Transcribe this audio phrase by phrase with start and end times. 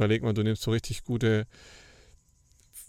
[0.00, 1.46] überleg mal, du nimmst so richtig gute,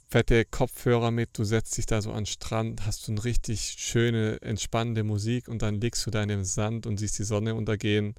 [0.09, 3.75] fette Kopfhörer mit, du setzt dich da so an den Strand, hast so eine richtig
[3.77, 7.53] schöne, entspannende Musik und dann legst du da in den Sand und siehst die Sonne
[7.55, 8.15] untergehen.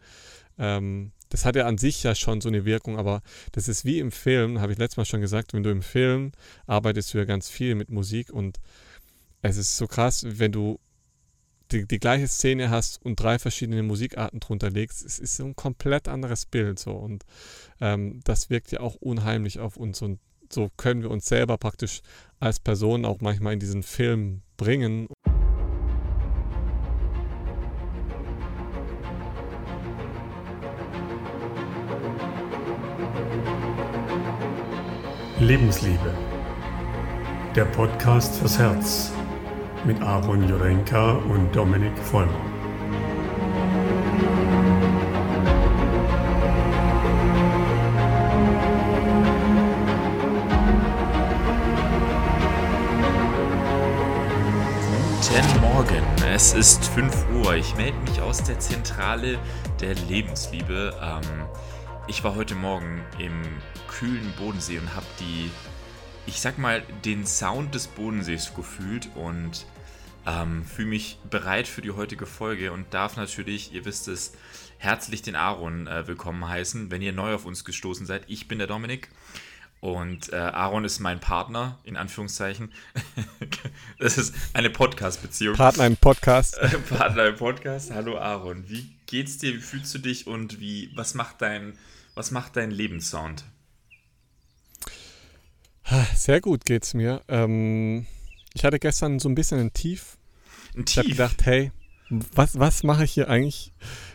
[0.58, 3.98] Ähm, das hat ja an sich ja schon so eine Wirkung, aber das ist wie
[3.98, 6.32] im Film, habe ich letztes Mal schon gesagt, wenn du im Film
[6.66, 8.60] arbeitest du ja ganz viel mit Musik und
[9.40, 10.78] es ist so krass, wenn du
[11.72, 15.56] die, die gleiche Szene hast und drei verschiedene Musikarten drunter legst, es ist so ein
[15.56, 17.24] komplett anderes Bild so und
[17.80, 22.02] ähm, das wirkt ja auch unheimlich auf uns und so können wir uns selber praktisch
[22.38, 25.08] als Person auch manchmal in diesen Film bringen.
[35.38, 36.14] Lebensliebe.
[37.56, 39.12] Der Podcast fürs Herz
[39.84, 42.32] mit Aaron Jurenka und Dominik Vollmer.
[55.28, 57.54] Guten Morgen, es ist 5 Uhr.
[57.54, 59.38] Ich melde mich aus der Zentrale
[59.80, 60.94] der Lebensliebe.
[61.02, 61.46] Ähm,
[62.06, 63.42] ich war heute Morgen im
[63.88, 65.50] kühlen Bodensee und habe die,
[66.26, 69.66] ich sag mal, den Sound des Bodensees gefühlt und
[70.26, 74.32] ähm, fühle mich bereit für die heutige Folge und darf natürlich, ihr wisst es,
[74.78, 78.24] herzlich den Aaron äh, willkommen heißen, wenn ihr neu auf uns gestoßen seid.
[78.28, 79.08] Ich bin der Dominik
[79.80, 82.72] und äh, Aaron ist mein Partner, in Anführungszeichen.
[83.98, 85.56] das ist eine Podcast-Beziehung.
[85.56, 86.58] Partner im Podcast.
[86.88, 87.90] Partner im Podcast.
[87.90, 89.54] Hallo Aaron, wie geht's dir?
[89.54, 91.76] Wie fühlst du dich und wie, was macht dein,
[92.14, 93.44] was macht dein Lebenssound?
[96.14, 97.22] Sehr gut geht's mir.
[97.26, 98.06] Ähm,
[98.54, 100.18] ich hatte gestern so ein bisschen ein Tief.
[100.76, 101.70] Ein Ich habe gedacht, hey,
[102.08, 103.72] was, was mache ich hier eigentlich?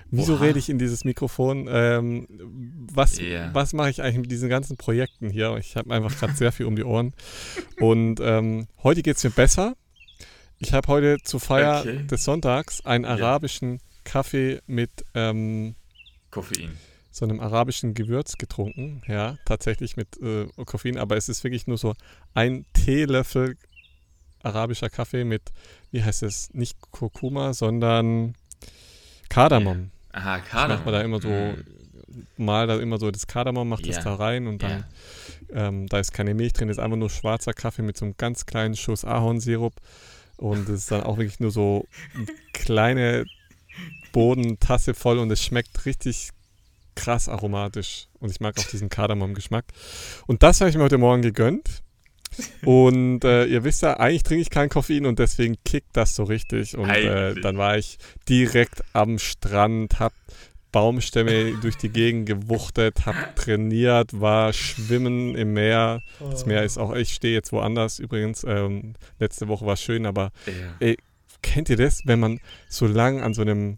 [0.10, 0.44] Wieso Oha.
[0.44, 1.68] rede ich in dieses Mikrofon?
[1.70, 2.28] Ähm,
[2.94, 3.54] was Ja.
[3.54, 5.58] was mache ich eigentlich mit diesen ganzen Projekten hier?
[5.58, 7.14] Ich habe einfach gerade sehr viel um die Ohren.
[7.80, 9.76] Und ähm, heute geht es mir besser.
[10.60, 12.08] Ich habe heute zur Feier Okay.
[12.08, 15.76] des Sonntags einen arabischen Kaffee mit ähm,
[16.32, 16.72] Koffein.
[17.12, 19.02] so einem arabischen Gewürz getrunken.
[19.08, 21.94] Ja, tatsächlich mit äh, Koffein, aber es ist wirklich nur so
[22.34, 23.58] ein Teelöffel
[24.44, 25.42] arabischer Kaffee mit,
[25.92, 28.36] wie heißt es, nicht Kurkuma, sondern
[29.30, 29.92] Kardamom.
[30.12, 30.78] Aha, Ich Kardamom.
[30.78, 31.64] macht man da immer so, Mm.
[32.44, 33.94] mal da immer so das Kardamom, macht Ja.
[33.96, 34.86] das da rein und dann,
[35.54, 35.68] Ja.
[35.68, 38.46] ähm, da ist keine Milch drin, ist einfach nur schwarzer Kaffee mit so einem ganz
[38.46, 39.74] kleinen Schuss Ahornsirup
[40.38, 43.26] und es ist dann auch wirklich nur so eine kleine
[44.12, 46.30] Bodentasse voll und es schmeckt richtig
[46.96, 49.66] krass aromatisch und ich mag auch diesen Kardamom-Geschmack.
[50.26, 51.84] Und das habe ich mir heute Morgen gegönnt.
[52.64, 56.24] Und äh, ihr wisst ja, eigentlich trinke ich kein Koffein und deswegen kickt das so
[56.24, 56.78] richtig.
[56.78, 60.14] Und äh, dann war ich direkt am Strand, hab
[60.72, 66.02] Baumstämme durch die Gegend gewuchtet, hab trainiert, war schwimmen im Meer.
[66.20, 68.44] Das Meer ist auch, ich stehe jetzt woanders übrigens.
[68.44, 70.32] Ähm, letzte Woche war schön, aber
[70.80, 70.94] Ja.
[71.42, 73.78] kennt ihr das, wenn man so lang an so einem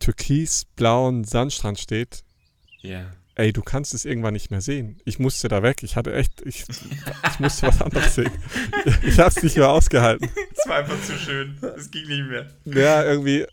[0.00, 2.22] türkisblauen Sandstrand steht?
[2.82, 3.10] ja.
[3.38, 4.98] Ey, du kannst es irgendwann nicht mehr sehen.
[5.04, 5.82] Ich musste da weg.
[5.82, 6.64] Ich hatte echt, ich,
[7.30, 8.30] ich musste was anderes sehen.
[9.02, 10.28] Ich habe es nicht mehr ausgehalten.
[10.56, 11.58] Es war einfach zu schön.
[11.76, 12.46] Es ging nicht mehr.
[12.64, 13.44] Ja, irgendwie,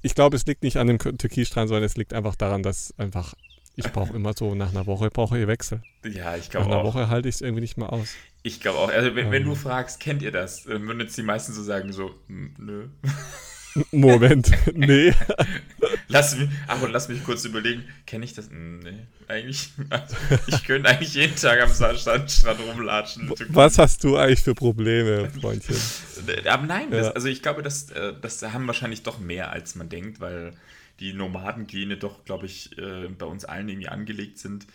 [0.00, 3.34] ich glaube, es liegt nicht an dem Türkisstrand, sondern es liegt einfach daran, dass einfach,
[3.76, 5.82] ich brauche immer so, nach einer Woche brauche ich Wechsel.
[6.04, 6.84] Ja, ich Nach glaube einer auch.
[6.84, 8.14] Woche halte ich es irgendwie nicht mehr aus.
[8.42, 8.88] Ich glaube auch.
[8.90, 9.48] Also, wenn, wenn Ähm.
[9.50, 10.64] du fragst, kennt ihr das?
[10.64, 12.86] Dann würden jetzt die meisten so sagen: so, "Hm, nö.
[13.90, 15.12] Moment, nee.
[16.08, 17.84] Lass mich, Aaron, lass mich kurz überlegen.
[18.06, 18.50] Kenne ich das?
[18.50, 18.90] Nee,
[19.28, 19.70] eigentlich.
[19.90, 20.16] Also,
[20.46, 23.32] ich könnte eigentlich jeden Tag am Sandstrand rumlatschen.
[23.48, 25.76] Was hast du eigentlich für Probleme, Freundchen?
[26.46, 27.12] Aber nein, das, Ja.
[27.12, 30.52] also ich glaube, das, äh, das haben wahrscheinlich doch mehr, als man denkt, weil
[31.00, 34.66] die Nomadengene doch, glaube ich, äh, bei uns allen irgendwie angelegt sind.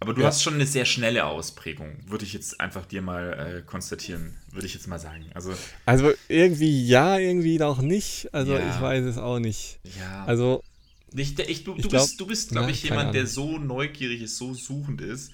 [0.00, 0.28] Aber du Ja.
[0.28, 4.66] hast schon eine sehr schnelle Ausprägung, würde ich jetzt einfach dir mal äh, konstatieren, würde
[4.66, 5.26] ich jetzt mal sagen.
[5.34, 5.52] Also,
[5.86, 8.28] Also irgendwie ja, irgendwie auch nicht.
[8.32, 8.74] Also Ja.
[8.76, 9.80] ich weiß es auch nicht.
[9.98, 10.24] ja.
[10.24, 10.62] Also
[11.14, 14.22] ich, ich, du, ich du glaub- bist, du bist glaube ich, jemand, der so neugierig
[14.22, 15.32] ist, so suchend ist,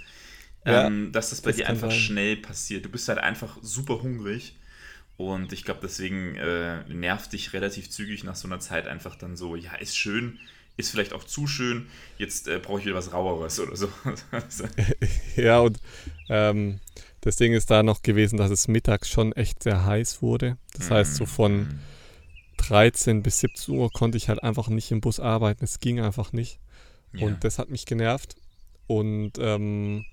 [0.64, 1.98] Ja, ähm, dass das bei das dir einfach sein.
[2.00, 2.84] schnell passiert.
[2.84, 4.56] Du bist halt einfach super hungrig.
[5.16, 9.36] Und ich glaube, deswegen äh, nervt dich relativ zügig nach so einer Zeit einfach dann
[9.36, 10.38] so, ja, ist schön,
[10.76, 11.86] ist vielleicht auch zu schön,
[12.18, 13.88] jetzt äh, brauche ich wieder was Raueres oder so.
[15.36, 15.78] ja, und
[16.28, 16.80] ähm,
[17.20, 20.58] das Ding ist da noch gewesen, dass es mittags schon echt sehr heiß wurde.
[20.74, 21.78] Das heißt, so von Mhm.
[22.56, 25.64] 13 bis 17 Uhr konnte ich halt einfach nicht im Bus arbeiten.
[25.64, 26.60] Es ging einfach nicht.
[27.12, 27.26] Ja.
[27.26, 28.36] Und das hat mich genervt.
[28.86, 30.04] Und ähm,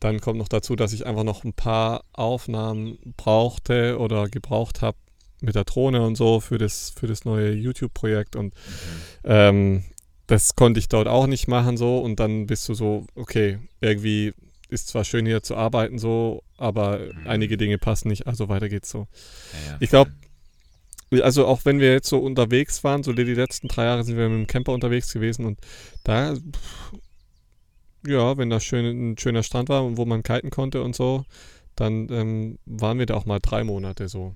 [0.00, 4.96] dann kommt noch dazu, dass ich einfach noch ein paar Aufnahmen brauchte oder gebraucht habe
[5.42, 8.36] mit der Drohne und so für das, für das neue YouTube-Projekt.
[8.36, 8.54] Und
[9.24, 9.84] ähm,
[10.26, 11.98] das konnte ich dort auch nicht machen so.
[11.98, 14.32] Und dann bist du so, okay, irgendwie
[14.72, 17.26] ist zwar schön hier zu arbeiten so, aber mhm.
[17.26, 19.06] einige Dinge passen nicht, also weiter geht's so.
[19.52, 20.12] Ja, ja, ich glaube,
[21.20, 24.28] also auch wenn wir jetzt so unterwegs waren, so die letzten drei Jahre sind wir
[24.28, 25.60] mit dem Camper unterwegs gewesen und
[26.04, 26.34] da,
[28.06, 31.24] ja, wenn da schön, ein schöner Strand war, wo man kiten konnte und so,
[31.76, 34.34] dann ähm, waren wir da auch mal drei Monate so.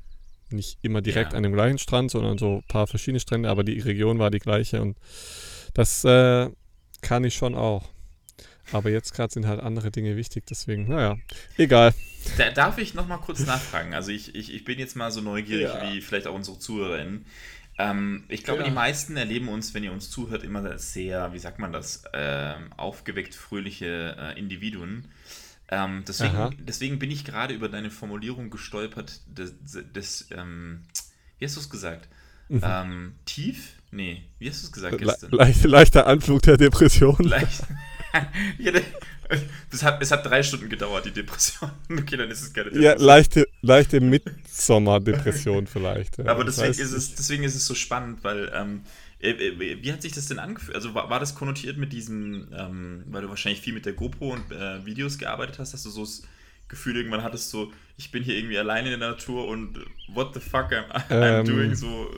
[0.51, 1.37] Nicht immer direkt ja.
[1.37, 4.39] an dem gleichen Strand, sondern so ein paar verschiedene Strände, aber die Region war die
[4.39, 4.97] gleiche und
[5.75, 6.49] das äh,
[7.03, 7.89] kann ich schon auch.
[8.73, 11.17] Aber jetzt gerade sind halt andere Dinge wichtig, deswegen, naja,
[11.57, 11.95] egal.
[12.37, 13.95] Da, darf ich nochmal kurz nachfragen?
[13.95, 15.93] Also ich, ich, ich bin jetzt mal so neugierig ja.
[15.93, 17.27] wie vielleicht auch unsere ZuhörerInnen.
[17.79, 18.69] Ähm, ich glaube, ja.
[18.69, 22.55] die meisten erleben uns, wenn ihr uns zuhört, immer sehr, wie sagt man das, äh,
[22.77, 25.09] aufgeweckt fröhliche äh, Individuen.
[25.69, 29.55] Ähm, deswegen, deswegen bin ich gerade über deine Formulierung gestolpert, des,
[29.95, 30.83] des ähm,
[31.39, 32.09] wie hast du es gesagt?
[32.49, 32.61] Mhm.
[32.63, 33.73] Ähm, tief?
[33.91, 35.31] Nee, wie hast du es gesagt gestern?
[35.31, 37.17] Le leichter Anflug der Depression.
[37.21, 37.65] Leicht.
[39.71, 41.71] es, hat, es hat drei Stunden gedauert, die Depression.
[41.91, 42.99] Okay, dann ist es keine Depression.
[42.99, 46.19] Ja, leichte, leichte Mitsommerdepression vielleicht.
[46.19, 46.27] Ja.
[46.27, 48.85] Aber deswegen ist, es, deswegen ist es so spannend, weil ähm, äh, äh,
[49.21, 50.75] wie hat sich das denn angefühlt?
[50.75, 54.33] Also war, war das konnotiert mit diesem, ähm, weil du wahrscheinlich viel mit der GoPro
[54.33, 56.23] und äh, Videos gearbeitet hast, dass du so das
[56.69, 59.79] Gefühl irgendwann hattest, so, ich bin hier irgendwie alleine in der Natur und
[60.09, 62.11] what the fuck I'm, I'm ähm, doing so.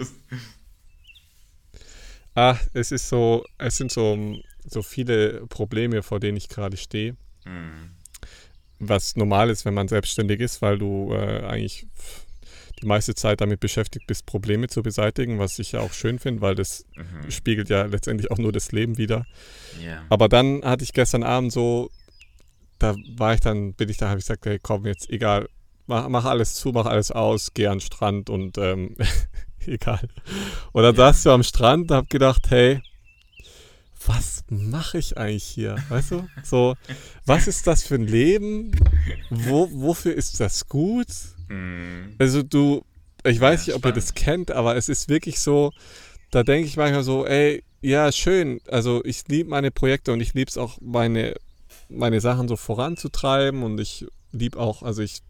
[2.34, 7.16] Ah, es ist so, es sind so, so viele Probleme, vor denen ich gerade stehe.
[7.44, 7.90] Mhm.
[8.78, 11.88] Was normal ist, wenn man selbstständig ist, weil du äh, eigentlich
[12.80, 16.42] die meiste Zeit damit beschäftigt bist, Probleme zu beseitigen, was ich ja auch schön finde,
[16.42, 17.30] weil das mhm.
[17.30, 19.26] spiegelt ja letztendlich auch nur das Leben wieder.
[19.80, 20.02] Yeah.
[20.08, 21.90] Aber dann hatte ich gestern Abend so,
[22.78, 25.48] da war ich dann, bin ich da, habe ich gesagt, hey, komm, jetzt egal,
[25.86, 28.96] mach, mach alles zu, mach alles aus, geh an den Strand und ähm,
[29.66, 30.08] egal.
[30.72, 31.12] Und dann yeah.
[31.12, 32.80] saß du am Strand und hab gedacht, hey,
[34.06, 35.76] was mache ich eigentlich hier?
[35.88, 36.28] Weißt du?
[36.42, 36.76] So,
[37.26, 38.72] was ist das für ein Leben?
[39.28, 41.08] Wo, wofür ist das gut?
[41.48, 42.14] Mhm.
[42.18, 42.84] Also du,
[43.24, 43.96] ich weiß ja, nicht, ob spannend.
[43.96, 45.72] ihr das kennt, aber es ist wirklich so,
[46.30, 48.60] da denke ich manchmal so, ey, ja, schön.
[48.68, 51.34] Also ich liebe meine Projekte und ich liebe es auch, meine,
[51.88, 55.22] meine Sachen so voranzutreiben und ich liebe auch, also ich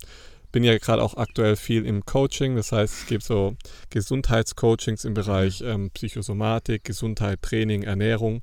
[0.51, 3.55] bin ja gerade auch aktuell viel im Coaching, das heißt, ich gebe so
[3.91, 8.41] Gesundheitscoachings im Bereich ähm, Psychosomatik, Gesundheit, Training, Ernährung.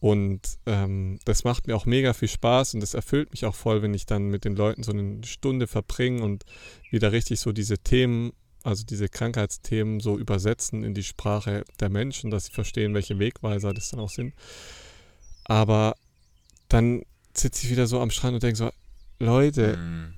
[0.00, 3.82] Und ähm, das macht mir auch mega viel Spaß und das erfüllt mich auch voll,
[3.82, 6.44] wenn ich dann mit den Leuten so eine Stunde verbringe und
[6.90, 8.32] wieder richtig so diese Themen,
[8.62, 13.74] also diese Krankheitsthemen so übersetzen in die Sprache der Menschen, dass sie verstehen, welche Wegweiser
[13.74, 14.32] das dann auch sind.
[15.44, 15.94] Aber
[16.68, 17.02] dann
[17.34, 18.70] sitze ich wieder so am Strand und denke so,
[19.18, 20.14] Leute, mhm.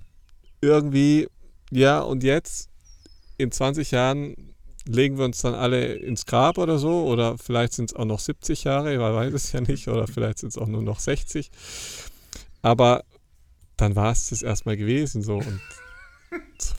[0.60, 1.26] irgendwie,
[1.72, 2.70] ja, und jetzt
[3.36, 4.51] in 20 Jahren
[4.86, 8.20] legen wir uns dann alle ins Grab oder so, oder vielleicht sind es auch noch
[8.20, 11.50] 70 Jahre, man weiß es ja nicht, oder vielleicht sind es auch nur noch 60.
[12.62, 13.04] Aber
[13.76, 15.60] dann war es das erstmal gewesen so und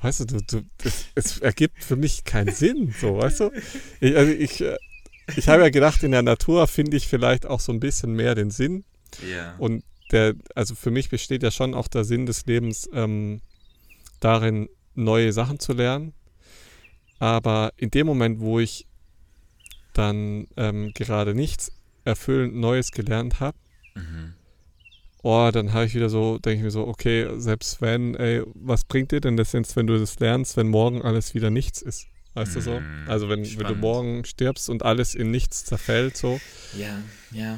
[0.01, 3.51] weißt du, du, du das, es ergibt für mich keinen Sinn, so, weißt du?
[3.99, 4.77] Ich, also ich, äh,
[5.35, 8.35] ich habe ja gedacht, in der Natur finde ich vielleicht auch so ein bisschen mehr
[8.35, 8.83] den Sinn.
[9.29, 9.55] Ja.
[9.57, 13.41] Und der, also für mich besteht ja schon auch der Sinn des Lebens ähm,
[14.19, 16.13] darin, neue Sachen zu lernen
[17.23, 18.85] aber in dem Moment, wo ich
[19.93, 21.71] dann ähm, gerade nichts
[22.03, 23.57] erfüllend Neues gelernt habe,
[23.95, 24.33] mhm.
[25.21, 28.83] oh, dann habe ich wieder so, denke ich mir so, okay, selbst wenn, ey, was
[28.83, 32.07] bringt dir denn das jetzt, wenn du das lernst, wenn morgen alles wieder nichts ist?
[32.33, 32.55] Weißt mhm.
[32.55, 32.79] du so?
[32.81, 33.05] Mhm.
[33.07, 36.41] Also wenn, wenn, du morgen stirbst und alles in nichts zerfällt, so.
[36.77, 37.01] Ja,
[37.31, 37.57] ja.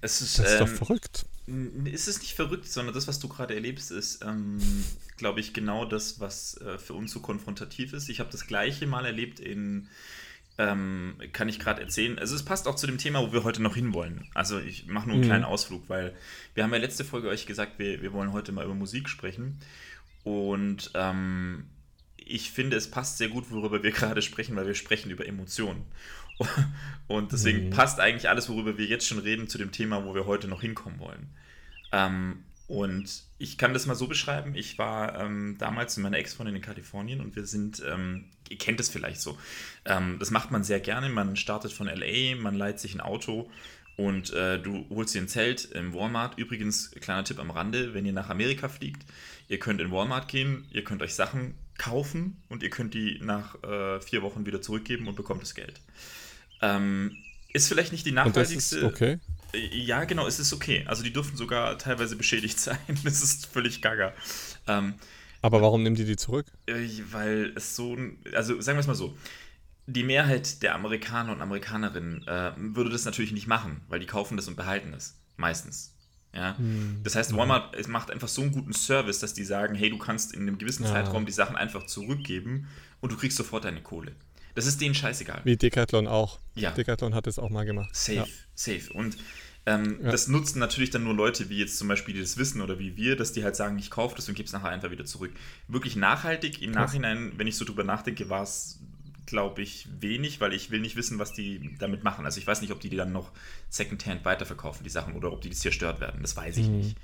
[0.00, 3.28] Es ist, das ist ähm, doch verrückt ist es nicht verrückt, sondern das, was du
[3.28, 4.58] gerade erlebst, ist, ähm,
[5.18, 8.08] glaube ich, genau das, was äh, für uns so konfrontativ ist.
[8.08, 9.88] Ich habe das gleiche mal erlebt in,
[10.56, 12.18] ähm, kann ich gerade erzählen.
[12.18, 14.26] Also es passt auch zu dem Thema, wo wir heute noch hinwollen.
[14.32, 15.28] Also ich mache nur einen mhm.
[15.28, 16.14] kleinen Ausflug, weil
[16.54, 19.58] wir haben ja letzte Folge euch gesagt, wir, wir wollen heute mal über Musik sprechen.
[20.22, 21.66] Und ähm,
[22.16, 25.84] ich finde, es passt sehr gut, worüber wir gerade sprechen, weil wir sprechen über Emotionen.
[27.06, 27.70] Und deswegen mhm.
[27.70, 30.62] passt eigentlich alles, worüber wir jetzt schon reden, zu dem Thema, wo wir heute noch
[30.62, 31.28] hinkommen wollen.
[31.92, 34.54] Ähm, und ich kann das mal so beschreiben.
[34.54, 38.80] Ich war ähm, damals mit meiner Ex-Freundin in Kalifornien und wir sind, ähm, ihr kennt
[38.80, 39.36] es vielleicht so,
[39.84, 41.10] ähm, das macht man sehr gerne.
[41.10, 43.50] Man startet von LA, man leiht sich ein Auto
[43.96, 46.38] und äh, du holst dir ein Zelt im Walmart.
[46.38, 49.04] Übrigens, kleiner Tipp am Rande, wenn ihr nach Amerika fliegt,
[49.48, 53.62] ihr könnt in Walmart gehen, ihr könnt euch Sachen kaufen und ihr könnt die nach
[53.62, 55.80] äh, vier Wochen wieder zurückgeben und bekommt das Geld.
[56.64, 57.16] Ähm,
[57.52, 58.76] ist vielleicht nicht die nachhaltigste.
[58.76, 59.18] Und das ist okay.
[59.70, 60.84] Ja, genau, es ist okay.
[60.86, 62.78] Also die dürfen sogar teilweise beschädigt sein.
[63.04, 64.12] Das ist völlig gaga.
[64.66, 64.94] Ähm,
[65.42, 66.46] Aber warum nehmen die die zurück?
[66.66, 67.96] Äh, weil es so,
[68.34, 69.16] also sagen wir es mal so,
[69.86, 74.36] die Mehrheit der Amerikaner und Amerikanerinnen äh, würde das natürlich nicht machen, weil die kaufen
[74.36, 75.14] das und behalten es.
[75.36, 75.94] Meistens.
[76.32, 76.56] Ja?
[76.58, 77.00] Mhm.
[77.04, 80.34] Das heißt, Walmart macht einfach so einen guten Service, dass die sagen, hey, du kannst
[80.34, 80.90] in einem gewissen ja.
[80.90, 82.68] Zeitraum die Sachen einfach zurückgeben
[83.00, 84.12] und du kriegst sofort deine Kohle.
[84.54, 85.40] Das ist denen scheißegal.
[85.44, 86.38] Wie Decathlon auch.
[86.54, 86.70] Ja.
[86.70, 87.90] Decathlon hat es auch mal gemacht.
[87.94, 88.26] Safe, ja.
[88.54, 88.92] safe.
[88.92, 89.16] Und
[89.66, 90.10] ähm, ja.
[90.10, 92.96] das nutzen natürlich dann nur Leute, wie jetzt zum Beispiel, die das wissen oder wie
[92.96, 95.32] wir, dass die halt sagen, ich kaufe das und gebe es nachher einfach wieder zurück.
[95.68, 98.78] Wirklich nachhaltig, im Nachhinein, wenn ich so drüber nachdenke, war es
[99.26, 102.24] glaube ich, wenig, weil ich will nicht wissen, was die damit machen.
[102.24, 103.32] Also ich weiß nicht, ob die die dann noch
[103.68, 106.20] Secondhand weiterverkaufen, die Sachen, oder ob die zerstört werden.
[106.22, 106.78] Das weiß ich mhm.
[106.78, 106.96] nicht.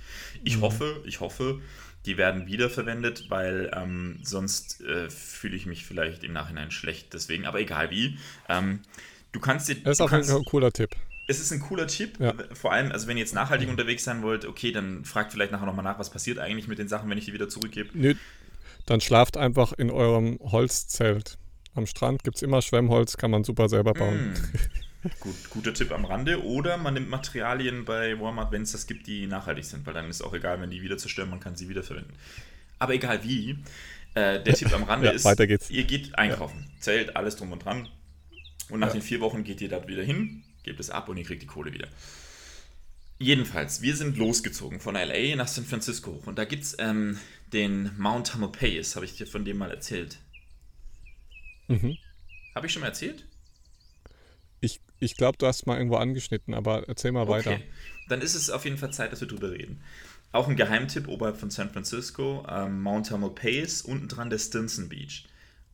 [0.44, 0.62] Ich mhm.
[0.62, 1.60] hoffe, ich hoffe,
[2.06, 7.12] die werden wiederverwendet, weil ähm, sonst äh, fühle ich mich vielleicht im Nachhinein schlecht.
[7.12, 8.18] Deswegen, aber egal wie.
[8.48, 8.80] Ähm,
[9.32, 9.76] du kannst dir.
[9.76, 10.90] Das ist auch kannst, ein cooler Tipp.
[11.26, 12.18] Es ist ein cooler Tipp.
[12.18, 12.34] Ja.
[12.54, 13.72] Vor allem, also wenn ihr jetzt nachhaltig mhm.
[13.72, 16.88] unterwegs sein wollt, okay, dann fragt vielleicht nachher nochmal nach, was passiert eigentlich mit den
[16.88, 17.90] Sachen, wenn ich die wieder zurückgebe.
[17.92, 18.14] Nö,
[18.86, 21.38] dann schlaft einfach in eurem Holzzelt.
[21.74, 24.32] Am Strand gibt es immer Schwemmholz, kann man super selber bauen.
[24.32, 25.10] Mm.
[25.20, 26.44] Gut, guter Tipp am Rande.
[26.44, 30.10] Oder man nimmt Materialien bei Walmart, wenn es das gibt, die nachhaltig sind, weil dann
[30.10, 32.12] ist auch egal, wenn die wieder zerstören, man kann sie wiederverwenden.
[32.78, 33.52] Aber egal wie,
[34.14, 35.70] äh, der Tipp am Rande ja, ist, weiter geht's.
[35.70, 36.80] ihr geht einkaufen, ja.
[36.80, 37.88] Zelt, alles drum und dran.
[38.68, 38.94] Und nach ja.
[38.94, 41.46] den vier Wochen geht ihr da wieder hin, gebt es ab und ihr kriegt die
[41.46, 41.88] Kohle wieder.
[43.18, 46.26] Jedenfalls, wir sind losgezogen von LA nach San Francisco hoch.
[46.26, 47.18] Und da gibt es ähm,
[47.52, 50.18] den Mount Tamalpais, habe ich dir von dem mal erzählt.
[51.70, 51.96] Mhm.
[52.54, 53.24] Habe ich schon mal erzählt?
[54.60, 57.52] Ich, ich glaube, du hast mal irgendwo angeschnitten, aber erzähl mal weiter.
[57.52, 57.64] Okay.
[58.08, 59.80] Dann ist es auf jeden Fall Zeit, dass wir drüber reden.
[60.32, 65.24] Auch ein Geheimtipp oberhalb von San Francisco, ähm, Mount Tamalpais, unten dran der Stinson Beach.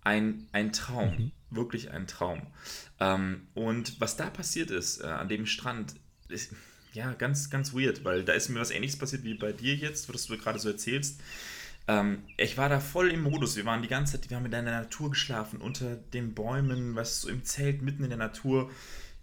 [0.02, 1.32] Ein, ein Traum, mhm.
[1.50, 2.42] wirklich ein Traum.
[3.00, 5.94] Ähm, und was da passiert ist, äh, an dem Strand,
[6.28, 6.52] ist
[6.92, 10.12] ja ganz, ganz weird, weil da ist mir was ähnliches passiert wie bei dir jetzt,
[10.12, 11.20] was du gerade so erzählst.
[11.88, 13.56] Ähm, ich war da voll im Modus.
[13.56, 17.24] Wir waren die ganze Zeit, wir haben in der Natur geschlafen, unter den Bäumen, weißt
[17.24, 18.70] du, so im Zelt mitten in der Natur.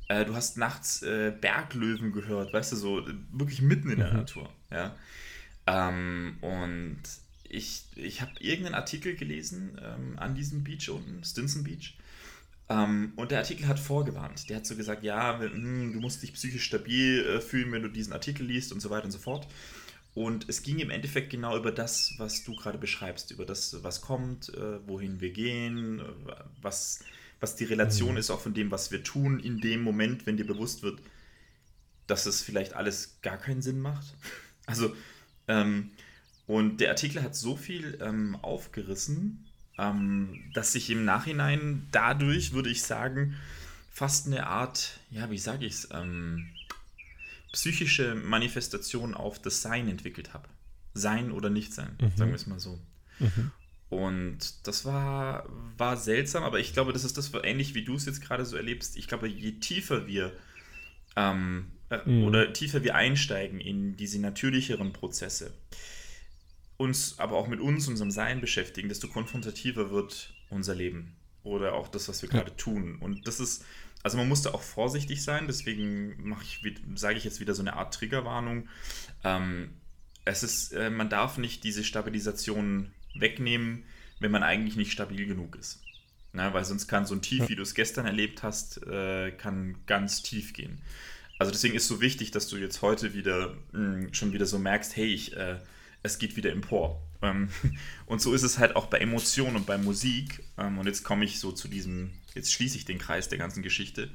[0.08, 4.18] Äh, du hast nachts äh, Berglöwen gehört, weißt du, so wirklich mitten in der mhm.
[4.18, 4.50] Natur.
[4.72, 4.96] Ja.
[5.68, 7.00] Ähm, und
[7.44, 11.98] ich, ich habe irgendeinen Artikel gelesen ähm, an diesem Beach unten, Stinson Beach.
[12.70, 14.50] Ähm, und der Artikel hat vorgewarnt.
[14.50, 17.90] Der hat so gesagt, ja, hm, du musst dich psychisch stabil äh, fühlen, wenn du
[17.90, 19.48] diesen Artikel liest und so weiter und so fort.
[20.16, 24.02] Und es ging im Endeffekt genau über das, was du gerade beschreibst, über das, was
[24.02, 26.04] kommt, äh, wohin wir gehen, äh,
[26.62, 27.04] was,
[27.40, 28.18] was die Relation mhm.
[28.18, 31.02] ist auch von dem, was wir tun, in dem Moment, wenn dir bewusst wird,
[32.06, 34.06] dass es vielleicht alles gar keinen Sinn macht.
[34.66, 34.96] Also,
[35.50, 35.92] ähm,
[36.48, 39.46] und der Artikel hat so viel ähm, aufgerissen,
[39.78, 43.36] ähm, dass sich im Nachhinein dadurch, würde ich sagen,
[43.92, 46.48] fast eine Art, ja, wie sage ich es, ähm,
[47.54, 50.50] psychische Manifestation auf das Sein entwickelt habe.
[50.94, 52.12] Sein oder nicht sein, mhm.
[52.18, 52.80] sagen wir es mal so.
[53.20, 53.52] Mhm.
[53.90, 58.06] Und das war, war seltsam, aber ich glaube, das ist das ähnlich wie du es
[58.06, 58.98] jetzt gerade so erlebst.
[58.98, 60.34] Ich glaube, je tiefer wir
[61.16, 62.24] ähm, äh, mhm.
[62.24, 65.54] oder tiefer wir einsteigen in diese natürlicheren Prozesse,
[66.78, 71.88] uns aber auch mit uns, unserem Sein beschäftigen, desto konfrontativer wird unser Leben oder auch
[71.88, 72.98] das, was wir gerade tun.
[73.00, 73.64] Und das ist
[74.04, 76.36] also man musste auch vorsichtig sein, deswegen
[76.96, 78.68] sage ich jetzt wieder so eine Art Triggerwarnung.
[79.24, 79.70] Ähm,
[80.26, 83.86] es ist, äh, man darf nicht diese Stabilisation wegnehmen,
[84.20, 85.82] wenn man eigentlich nicht stabil genug ist.
[86.34, 89.78] Na, weil sonst kann so ein Tief, wie du es gestern erlebt hast, äh, kann
[89.86, 90.82] ganz tief gehen.
[91.38, 94.60] Also deswegen ist so wichtig, dass du jetzt heute wieder mh, hm, schon wieder so
[94.60, 95.60] merkst, hey, ich, äh,
[96.02, 97.02] es geht wieder empor.
[97.24, 97.50] Ähm,
[98.06, 100.44] und so ist es halt auch bei Emotionen und bei Musik.
[100.58, 103.64] Ähm, und jetzt komme ich so zu diesem Jetzt schließe ich den Kreis der ganzen
[103.64, 104.10] Geschichte.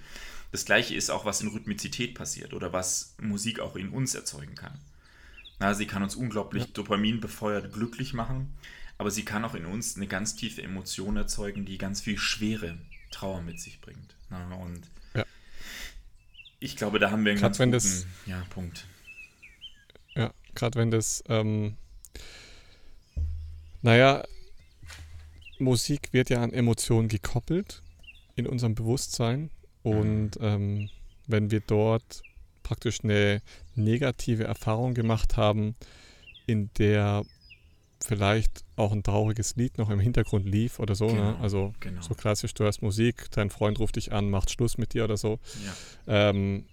[0.50, 4.54] Das gleiche ist auch, was in Rhythmizität passiert oder was Musik auch in uns erzeugen
[4.54, 4.78] kann.
[5.60, 6.70] Na, sie kann uns unglaublich ja.
[6.72, 8.54] Dopamin befeuert glücklich machen,
[8.96, 12.78] aber sie kann auch in uns eine ganz tiefe Emotion erzeugen, die ganz viel Schwere,
[13.10, 14.14] Trauer mit sich bringt.
[14.30, 14.82] Na, und
[15.14, 15.24] ja.
[16.60, 18.86] ich glaube, da haben wir einen grad ganz guten das, ja, Punkt.
[20.14, 21.76] Ja, gerade wenn das, ähm,
[23.82, 24.24] naja,
[25.58, 27.82] Musik wird ja an Emotionen gekoppelt
[28.36, 29.50] in unserem Bewusstsein.
[29.82, 30.46] Und mhm.
[30.46, 30.90] ähm,
[31.26, 32.22] wenn wir dort
[32.62, 33.42] praktisch eine
[33.74, 35.74] negative Erfahrung gemacht haben,
[36.46, 37.24] in der
[38.04, 41.06] vielleicht auch ein trauriges Lied noch im Hintergrund lief oder so.
[41.06, 41.12] Ne?
[41.12, 41.38] Genau, ne?
[41.40, 42.00] Also genau.
[42.00, 45.16] so klassisch, du hörst Musik, dein Freund ruft dich an, macht Schluss mit dir oder
[45.16, 45.40] so.
[46.06, 46.64] Ja, ähm,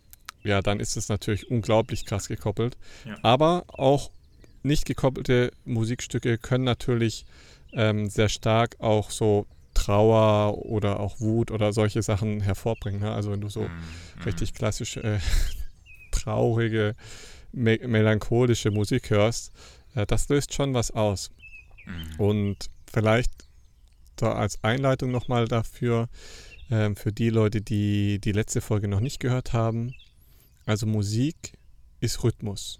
[0.43, 2.77] ja dann ist es natürlich unglaublich krass gekoppelt.
[3.05, 3.17] Ja.
[3.23, 4.11] Aber auch
[4.65, 7.25] nicht gekoppelte Musikstücke können natürlich
[7.73, 13.01] ähm, sehr stark auch so Trauer oder auch Wut oder solche Sachen hervorbringen.
[13.01, 13.11] Ne?
[13.11, 15.19] Also wenn du so mm, richtig klassische, äh,
[16.11, 16.95] traurige,
[17.51, 19.51] me melancholische Musik hörst,
[19.93, 21.31] äh, das löst schon was aus.
[21.85, 22.21] Mm.
[22.21, 23.31] Und vielleicht
[24.15, 26.07] da als Einleitung nochmal dafür,
[26.69, 29.93] äh, für die Leute, die die letzte Folge noch nicht gehört haben,
[30.65, 31.53] also Musik
[31.99, 32.79] ist Rhythmus.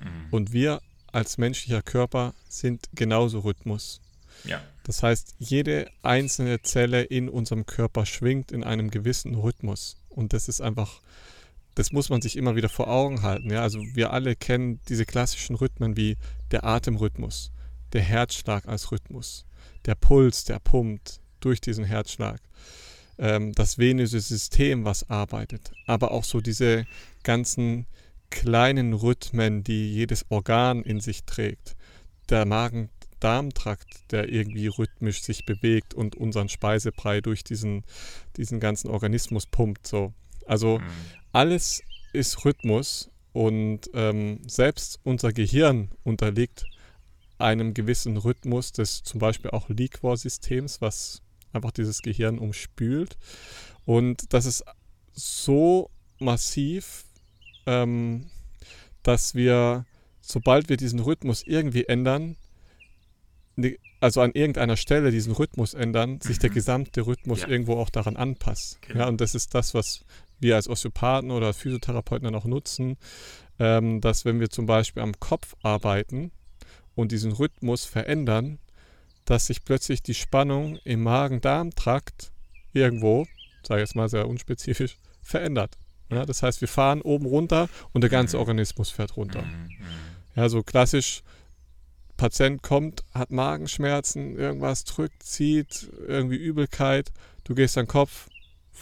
[0.00, 0.26] Mhm.
[0.30, 0.80] Und wir
[1.12, 4.00] als menschlicher Körper sind genauso Rhythmus.
[4.44, 4.60] Ja.
[4.84, 9.96] Das heißt, jede einzelne Zelle in unserem Körper schwingt in einem gewissen Rhythmus.
[10.08, 11.00] Und das ist einfach,
[11.74, 13.50] das muss man sich immer wieder vor Augen halten.
[13.50, 13.62] Ja?
[13.62, 16.16] Also wir alle kennen diese klassischen Rhythmen wie
[16.50, 17.52] der Atemrhythmus,
[17.92, 19.44] der Herzschlag als Rhythmus,
[19.86, 22.40] der Puls, der pumpt durch diesen Herzschlag,
[23.18, 26.86] ähm, das venöse System, was arbeitet, aber auch so diese
[27.22, 27.86] ganzen
[28.32, 31.76] kleinen Rhythmen, die jedes Organ in sich trägt.
[32.30, 37.84] Der Magen-Darm-Trakt, der irgendwie rhythmisch sich bewegt und unseren Speisebrei durch diesen,
[38.36, 39.86] diesen ganzen Organismus pumpt.
[39.86, 40.14] So.
[40.46, 40.84] Also mhm.
[41.32, 41.82] alles
[42.14, 46.64] ist Rhythmus und ähm, selbst unser Gehirn unterliegt
[47.38, 51.22] einem gewissen Rhythmus des zum Beispiel auch Liquor-Systems, was
[51.52, 53.18] einfach dieses Gehirn umspült.
[53.84, 54.64] Und das ist
[55.12, 57.04] so massiv,
[57.66, 58.30] ähm,
[59.02, 59.84] dass wir,
[60.20, 62.36] sobald wir diesen Rhythmus irgendwie ändern,
[63.56, 66.54] ne, also an irgendeiner Stelle diesen Rhythmus ändern, sich der mhm.
[66.54, 67.48] gesamte Rhythmus ja.
[67.48, 68.82] irgendwo auch daran anpasst.
[68.82, 69.00] Genau.
[69.00, 70.04] Ja, und das ist das, was
[70.40, 72.96] wir als Osteopathen oder Physiotherapeuten dann auch nutzen,
[73.60, 76.32] ähm, dass wenn wir zum Beispiel am Kopf arbeiten
[76.96, 78.58] und diesen Rhythmus verändern,
[79.24, 82.32] dass sich plötzlich die Spannung im Magen-Darm-Trakt
[82.72, 83.26] irgendwo,
[83.62, 85.78] sage ich jetzt mal sehr unspezifisch, verändert.
[86.12, 88.40] Ja, das heißt, wir fahren oben runter und der ganze mhm.
[88.40, 89.42] Organismus fährt runter.
[89.42, 89.86] Mhm, mhm.
[90.34, 91.22] Ja, so klassisch,
[92.16, 97.12] Patient kommt, hat Magenschmerzen, irgendwas drückt, zieht, irgendwie Übelkeit,
[97.44, 98.28] du gehst an den Kopf,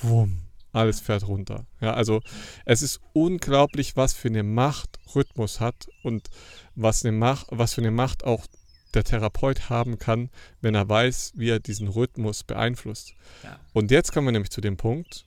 [0.03, 1.67] wumm, alles fährt runter.
[1.81, 2.21] Ja, also
[2.65, 6.29] es ist unglaublich, was für eine Macht Rhythmus hat und
[6.75, 8.47] was, eine Macht, was für eine Macht auch
[8.95, 13.15] der Therapeut haben kann, wenn er weiß, wie er diesen Rhythmus beeinflusst.
[13.43, 13.59] Ja.
[13.73, 15.25] Und jetzt kommen wir nämlich zu dem Punkt,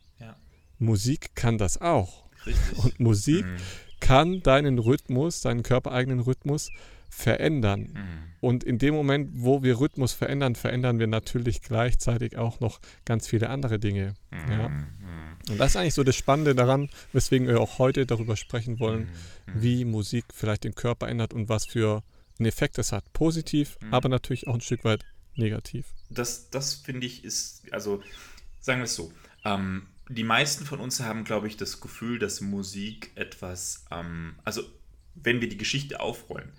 [0.84, 2.25] Musik kann das auch.
[2.46, 2.78] Richtig.
[2.84, 3.58] Und Musik mhm.
[4.00, 6.70] kann deinen Rhythmus, deinen körpereigenen Rhythmus
[7.10, 7.82] verändern.
[7.94, 8.24] Mhm.
[8.42, 13.28] Und in dem Moment, wo wir Rhythmus verändern, verändern wir natürlich gleichzeitig auch noch ganz
[13.28, 14.15] viele andere Dinge.
[14.32, 14.52] Mhm.
[14.52, 14.65] Ja?
[15.50, 19.10] Und das ist eigentlich so das Spannende daran, weswegen wir auch heute darüber sprechen wollen,
[19.46, 19.62] mhm.
[19.62, 22.04] wie Musik vielleicht den Körper ändert und was für
[22.39, 23.12] einen Effekt es hat.
[23.13, 23.93] Positiv, mhm.
[23.93, 25.93] aber natürlich auch ein Stück weit negativ.
[26.10, 28.02] Das, das finde ich ist, also
[28.60, 29.12] sagen wir es so,
[29.46, 34.63] ähm, die meisten von uns haben, glaube ich, das Gefühl, dass Musik etwas, ähm, also
[35.15, 36.49] wenn wir die Geschichte aufrollen,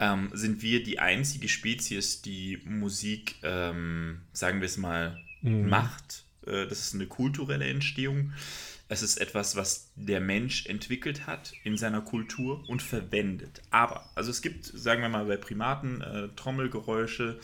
[0.00, 5.68] ähm, sind wir die einzige Spezies, die Musik, ähm, sagen wir es mal, mhm.
[5.68, 6.24] macht.
[6.46, 8.32] Äh, das ist eine kulturelle Entstehung.
[8.88, 13.62] Es ist etwas, was der Mensch entwickelt hat in seiner Kultur und verwendet.
[13.70, 17.38] Aber, also es gibt, sagen wir mal, bei Primaten äh, Trommelgeräusche.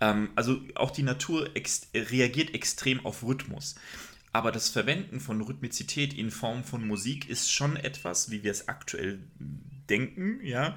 [0.00, 3.74] Ähm, also auch die Natur ex reagiert extrem auf Rhythmus.
[4.36, 8.68] Aber das Verwenden von Rhythmizität in Form von Musik ist schon etwas, wie wir es
[8.68, 9.18] aktuell
[9.88, 10.76] denken, ja,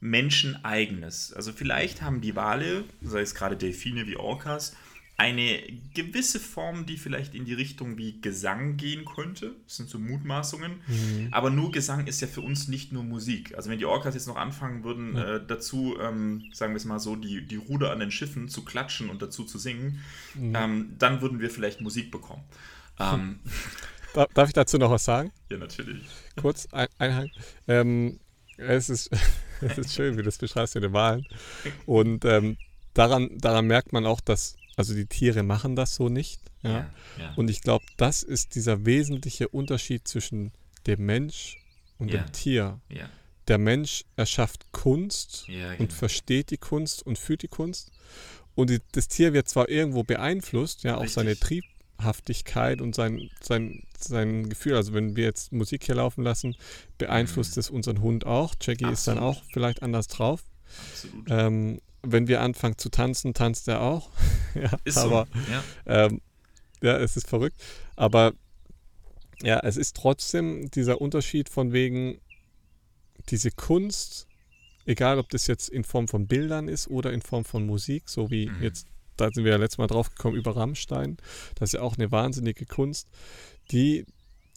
[0.00, 1.32] menscheneigenes.
[1.32, 4.76] Also vielleicht haben die Wale, sei es gerade Delfine wie Orcas,
[5.16, 5.58] eine
[5.94, 9.56] gewisse Form, die vielleicht in die Richtung wie Gesang gehen könnte.
[9.64, 10.72] Das sind so Mutmaßungen.
[10.86, 11.28] Mhm.
[11.30, 13.54] Aber nur Gesang ist ja für uns nicht nur Musik.
[13.56, 15.36] Also wenn die Orcas jetzt noch anfangen würden, ja.
[15.36, 18.66] äh, dazu, ähm, sagen wir es mal so, die, die Ruder an den Schiffen zu
[18.66, 20.54] klatschen und dazu zu singen, mhm.
[20.54, 22.44] ähm, dann würden wir vielleicht Musik bekommen.
[22.98, 23.40] Ähm,
[24.34, 25.32] Darf ich dazu noch was sagen?
[25.50, 26.02] Ja, natürlich.
[26.40, 27.30] Kurz ein, Einhang.
[27.68, 28.18] Ähm,
[28.56, 29.10] es, ist,
[29.60, 31.26] es ist schön, wie du das beschreibst in den Wahlen.
[31.86, 32.56] Und ähm,
[32.94, 36.40] daran, daran merkt man auch, dass also die Tiere machen das so nicht.
[36.62, 36.70] Ja?
[36.70, 37.34] ja, ja.
[37.36, 40.52] Und ich glaube, das ist dieser wesentliche Unterschied zwischen
[40.86, 41.58] dem Mensch
[41.98, 42.22] und ja.
[42.22, 42.80] dem Tier.
[43.48, 45.76] Der Mensch erschafft Kunst genau.
[45.78, 47.90] und versteht die Kunst und fühlt die Kunst.
[48.54, 51.64] Und die, das Tier wird zwar irgendwo beeinflusst, ja, auch seine Trieb,
[52.00, 54.76] Haftigkeit und sein, sein, sein Gefühl.
[54.76, 56.56] Also wenn wir jetzt Musik hier laufen lassen,
[56.96, 57.60] beeinflusst mhm.
[57.60, 58.54] es unseren Hund auch.
[58.60, 58.92] Jackie Absolut.
[58.92, 60.44] ist dann auch vielleicht anders drauf.
[61.28, 64.10] Ähm, wenn wir anfangen zu tanzen, tanzt er auch.
[64.54, 65.52] ja, ist aber, so.
[65.52, 66.06] Ja.
[66.06, 66.20] Ähm,
[66.80, 67.60] ja, es ist verrückt.
[67.96, 68.32] Aber
[69.42, 72.20] ja, es ist trotzdem dieser Unterschied von wegen
[73.28, 74.26] diese Kunst,
[74.86, 78.30] egal ob das jetzt in Form von Bildern ist oder in Form von Musik, so
[78.30, 78.62] wie mhm.
[78.62, 78.86] jetzt
[79.20, 81.18] da sind wir ja letztes Mal drauf gekommen, über Rammstein.
[81.56, 83.08] Das ist ja auch eine wahnsinnige Kunst,
[83.70, 84.06] die,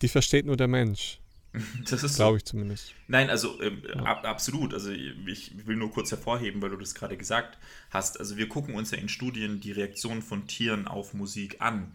[0.02, 1.20] die versteht nur der Mensch.
[1.90, 2.94] Das ist glaube ich zumindest.
[3.10, 4.04] Nein, also ähm, ja.
[4.04, 4.74] ab, absolut.
[4.74, 7.58] Also ich will nur kurz hervorheben, weil du das gerade gesagt
[7.90, 8.20] hast.
[8.20, 11.94] Also wir gucken uns ja in Studien die Reaktionen von Tieren auf Musik an.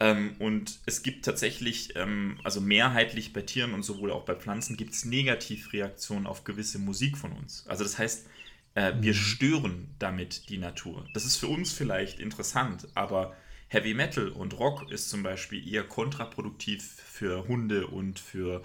[0.00, 4.76] Ähm, und es gibt tatsächlich, ähm, also mehrheitlich bei Tieren und sowohl auch bei Pflanzen,
[4.76, 7.64] gibt es Negativreaktionen auf gewisse Musik von uns.
[7.68, 8.26] Also das heißt,
[8.74, 9.02] äh, mhm.
[9.02, 11.06] Wir stören damit die Natur.
[11.14, 13.34] Das ist für uns vielleicht interessant, aber
[13.68, 18.62] Heavy Metal und Rock ist zum Beispiel eher kontraproduktiv für Hunde und für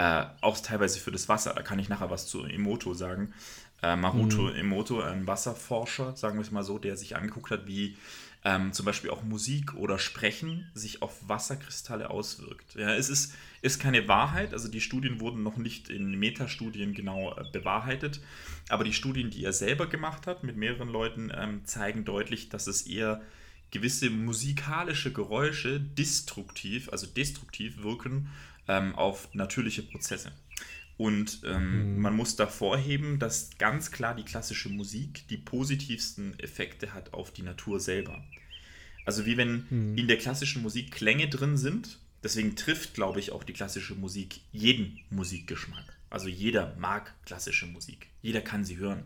[0.00, 1.54] Äh, auch teilweise für das Wasser.
[1.54, 3.34] Da kann ich nachher was zu Emoto sagen.
[3.82, 4.54] Äh, Maruto mhm.
[4.54, 7.96] Emoto, ein Wasserforscher, sagen wir es mal so, der sich angeguckt hat, wie
[8.44, 12.74] ähm, zum Beispiel auch Musik oder Sprechen sich auf Wasserkristalle auswirkt.
[12.76, 17.34] Ja, es ist, ist keine Wahrheit, also die Studien wurden noch nicht in Metastudien genau
[17.36, 18.20] äh, bewahrheitet,
[18.68, 22.66] aber die Studien, die er selber gemacht hat mit mehreren Leuten, ähm, zeigen deutlich, dass
[22.66, 23.20] es eher
[23.70, 28.30] gewisse musikalische Geräusche destruktiv, also destruktiv wirken
[28.66, 30.32] ähm, auf natürliche Prozesse.
[30.98, 32.02] Und ähm, mhm.
[32.02, 37.30] man muss da vorheben, dass ganz klar die klassische Musik die positivsten Effekte hat auf
[37.30, 38.22] die Natur selber.
[39.06, 39.96] Also wie wenn mhm.
[39.96, 41.98] in der klassischen Musik Klänge drin sind.
[42.24, 45.84] Deswegen trifft, glaube ich, auch die klassische Musik jeden Musikgeschmack.
[46.10, 48.08] Also jeder mag klassische Musik.
[48.20, 49.04] Jeder kann sie hören.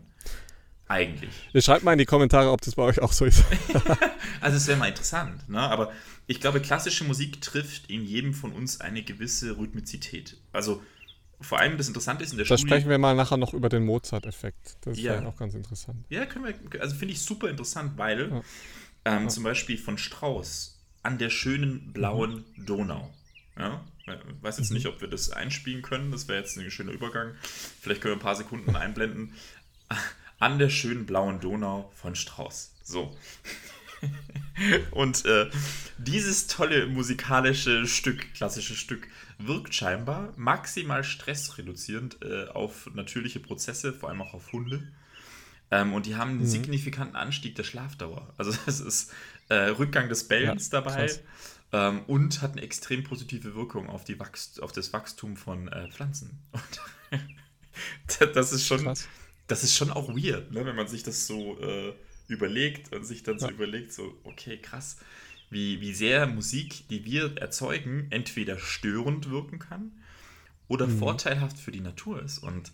[0.87, 1.31] Eigentlich.
[1.63, 3.43] Schreibt mal in die Kommentare, ob das bei euch auch so ist.
[4.41, 5.47] also es wäre mal interessant.
[5.47, 5.59] Ne?
[5.59, 5.91] Aber
[6.27, 10.37] ich glaube, klassische Musik trifft in jedem von uns eine gewisse Rhythmizität.
[10.51, 10.81] Also
[11.41, 12.69] vor allem das Interessante ist in der da Studie.
[12.69, 14.77] Da sprechen wir mal nachher noch über den Mozart-Effekt.
[14.81, 15.13] Das ja.
[15.13, 16.05] wäre auch ganz interessant.
[16.09, 18.41] Ja, können wir, also finde ich super interessant, weil ja.
[19.05, 19.27] Ähm, ja.
[19.27, 22.65] zum Beispiel von Strauß an der schönen blauen mhm.
[22.65, 23.13] Donau.
[23.57, 24.77] Ja, ich weiß jetzt mhm.
[24.77, 26.11] nicht, ob wir das einspielen können.
[26.11, 27.35] Das wäre jetzt ein schöner Übergang.
[27.81, 29.33] Vielleicht können wir ein paar Sekunden einblenden.
[30.39, 32.73] An der schönen blauen Donau von Strauß.
[32.83, 33.15] So.
[34.91, 35.49] Und äh,
[35.97, 44.09] dieses tolle musikalische Stück, klassische Stück, wirkt scheinbar maximal stressreduzierend äh, auf natürliche Prozesse, vor
[44.09, 44.91] allem auch auf Hunde.
[45.71, 46.45] Ähm, und die haben einen mhm.
[46.45, 48.33] signifikanten Anstieg der Schlafdauer.
[48.37, 49.11] Also es ist
[49.49, 51.09] äh, Rückgang des Bellens ja, dabei
[51.71, 55.89] ähm, und hat eine extrem positive Wirkung auf, die Wachst auf das Wachstum von äh,
[55.89, 56.39] Pflanzen.
[58.33, 59.07] das ist schon, krass.
[59.47, 61.93] das ist schon auch weird, ne, wenn man sich das so äh,
[62.27, 63.47] überlegt und sich dann ja.
[63.47, 64.97] so überlegt, so, okay, krass,
[65.53, 69.91] wie, wie sehr Musik, die wir erzeugen, entweder störend wirken kann
[70.67, 70.99] oder mhm.
[70.99, 72.39] vorteilhaft für die Natur ist.
[72.39, 72.71] Und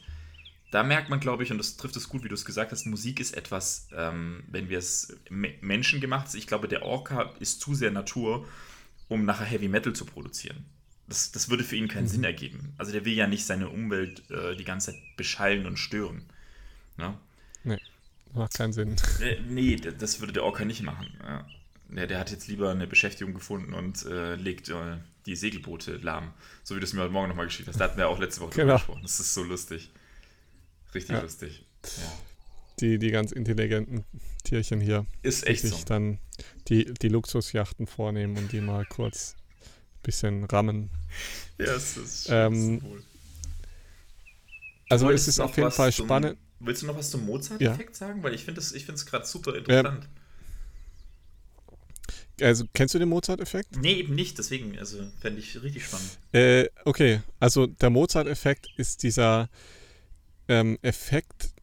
[0.72, 2.86] da merkt man, glaube ich, und das trifft es gut, wie du es gesagt hast,
[2.86, 7.74] Musik ist etwas, ähm, wenn wir es Menschen gemacht, ich glaube, der Orca ist zu
[7.74, 8.48] sehr Natur,
[9.08, 10.66] um nachher Heavy Metal zu produzieren.
[11.08, 12.10] Das, das würde für ihn keinen mhm.
[12.10, 12.74] Sinn ergeben.
[12.78, 16.24] Also der will ja nicht seine Umwelt äh, die ganze Zeit beschallen und stören.
[16.98, 17.18] Ne?
[17.64, 17.80] Nee,
[18.34, 18.96] macht keinen Sinn.
[19.20, 21.08] Äh, nee, das würde der Orca nicht machen.
[21.24, 21.48] Ja.
[21.90, 26.34] Der, der hat jetzt lieber eine Beschäftigung gefunden und äh, legt äh, die Segelboote lahm.
[26.64, 27.80] So wie du es mir heute Morgen nochmal geschickt hast.
[27.80, 28.76] Da hatten wir auch letzte Woche genau.
[28.76, 29.02] gesprochen.
[29.02, 29.92] Das ist so lustig.
[30.94, 31.22] Richtig ja.
[31.22, 31.66] lustig.
[31.84, 32.04] Ja.
[32.80, 34.06] Die, die ganz intelligenten
[34.44, 35.06] Tierchen hier.
[35.22, 35.86] Ist echt die sich so.
[35.86, 36.20] dann
[36.68, 40.90] die, die Luxusjachten vornehmen und die mal kurz ein bisschen rammen.
[41.58, 43.04] Ja, es ist ähm, wohl.
[44.90, 46.38] Also es ist auf jeden Fall spannend.
[46.58, 47.96] Zum, willst du noch was zum Mozart-Effekt ja.
[47.96, 48.24] sagen?
[48.24, 50.06] Weil ich finde es gerade super interessant.
[50.06, 50.19] Ähm,
[52.42, 53.78] also kennst du den Mozart-Effekt?
[53.82, 56.18] Nee, eben nicht, deswegen, also fände ich richtig spannend.
[56.32, 59.50] Äh, okay, also der Mozart-Effekt ist dieser
[60.48, 61.54] ähm, Effekt,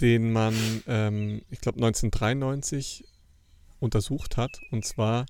[0.00, 0.54] den man,
[0.86, 3.04] ähm, ich glaube, 1993
[3.80, 4.60] untersucht hat.
[4.70, 5.26] Und zwar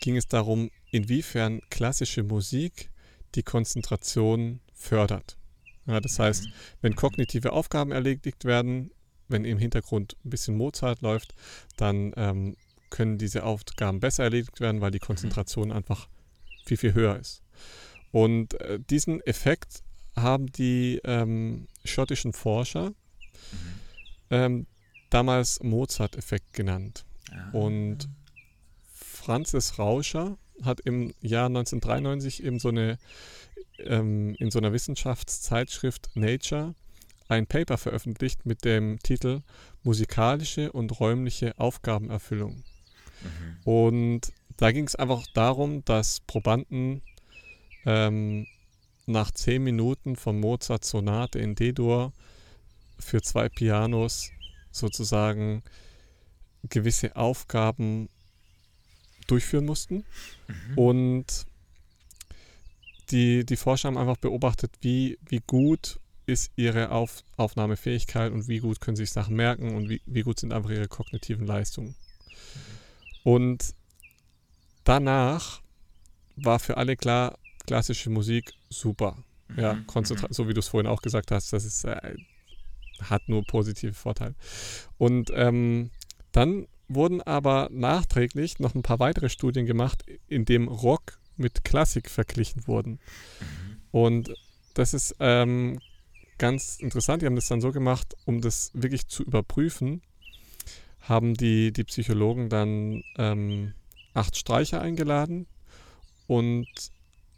[0.00, 2.90] ging es darum, inwiefern klassische Musik
[3.34, 5.36] die Konzentration fördert.
[5.86, 6.52] Ja, das heißt, mhm.
[6.80, 8.90] wenn kognitive Aufgaben erledigt werden,
[9.28, 11.34] wenn im Hintergrund ein bisschen Mozart läuft,
[11.76, 12.56] dann ähm,
[12.94, 15.06] können diese Aufgaben besser erledigt werden, weil die mhm.
[15.06, 16.08] Konzentration einfach
[16.64, 17.42] viel, viel höher ist.
[18.12, 19.82] Und äh, diesen Effekt
[20.14, 22.94] haben die ähm, schottischen Forscher mhm.
[24.30, 24.66] ähm,
[25.10, 27.04] damals Mozart-Effekt genannt.
[27.32, 27.50] Ah.
[27.50, 28.08] Und
[28.92, 32.98] Franzis Rauscher hat im Jahr 1993 eben so eine,
[33.78, 36.76] ähm, in so einer Wissenschaftszeitschrift Nature
[37.26, 39.40] ein Paper veröffentlicht mit dem Titel
[39.82, 42.62] Musikalische und räumliche Aufgabenerfüllung.
[43.22, 43.72] Mhm.
[43.72, 47.02] Und da ging es einfach darum, dass Probanden
[47.86, 48.46] ähm,
[49.06, 52.12] nach zehn Minuten von Mozart Sonate in D-Dur
[52.98, 54.30] für zwei Pianos
[54.70, 55.62] sozusagen
[56.68, 58.08] gewisse Aufgaben
[59.26, 60.04] durchführen mussten.
[60.48, 60.78] Mhm.
[60.78, 61.46] Und
[63.10, 68.60] die, die Forscher haben einfach beobachtet, wie, wie gut ist ihre Auf, Aufnahmefähigkeit und wie
[68.60, 71.88] gut können sie sich Sachen merken und wie, wie gut sind einfach ihre kognitiven Leistungen.
[71.88, 72.83] Mhm.
[73.24, 73.74] Und
[74.84, 75.60] danach
[76.36, 79.16] war für alle klar, klassische Musik super.
[79.56, 79.86] Ja, mhm.
[79.94, 80.26] mhm.
[80.30, 82.14] so wie du es vorhin auch gesagt hast, das ist, äh,
[83.00, 84.34] hat nur positive Vorteile.
[84.98, 85.90] Und ähm,
[86.32, 92.10] dann wurden aber nachträglich noch ein paar weitere Studien gemacht, in dem Rock mit Klassik
[92.10, 92.92] verglichen wurden.
[93.40, 93.76] Mhm.
[93.90, 94.34] Und
[94.74, 95.80] das ist ähm,
[96.38, 97.22] ganz interessant.
[97.22, 100.02] Die haben das dann so gemacht, um das wirklich zu überprüfen,
[101.08, 103.74] haben die, die Psychologen dann ähm,
[104.14, 105.46] acht Streicher eingeladen
[106.26, 106.66] und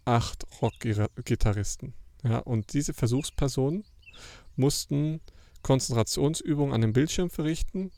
[0.04, 1.94] acht Rockgitarristen.
[2.22, 3.84] Ja, und diese Versuchspersonen
[4.56, 5.20] mussten
[5.62, 7.90] Konzentrationsübungen an dem Bildschirm verrichten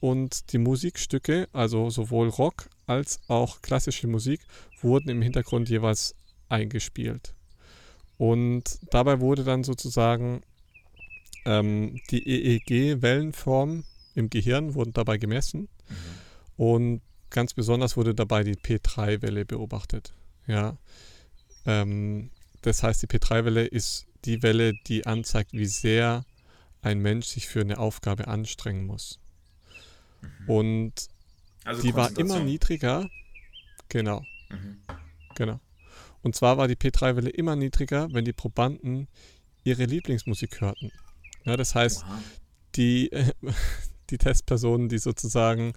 [0.00, 4.40] und die Musikstücke, also sowohl Rock als auch klassische Musik,
[4.80, 6.14] wurden im Hintergrund jeweils
[6.48, 7.34] eingespielt.
[8.16, 10.42] Und dabei wurde dann sozusagen
[11.44, 13.84] ähm, die EEG-Wellenform
[14.14, 16.64] im Gehirn wurden dabei gemessen mhm.
[16.64, 17.00] und
[17.30, 20.14] ganz besonders wurde dabei die P3-Welle beobachtet.
[20.46, 20.76] Ja,
[21.66, 22.30] ähm,
[22.62, 26.24] das heißt, die P3-Welle ist die Welle, die anzeigt, wie sehr
[26.80, 29.18] ein Mensch sich für eine Aufgabe anstrengen muss.
[30.22, 30.50] Mhm.
[30.50, 31.08] Und
[31.64, 33.08] also die war immer niedriger.
[33.88, 34.24] Genau.
[34.50, 34.78] Mhm.
[35.34, 35.60] Genau.
[36.22, 39.08] Und zwar war die P3-Welle immer niedriger, wenn die Probanden
[39.62, 40.90] ihre Lieblingsmusik hörten.
[41.44, 42.04] Ja, das heißt,
[42.76, 43.32] die, äh,
[44.10, 45.72] die Testpersonen, die sozusagen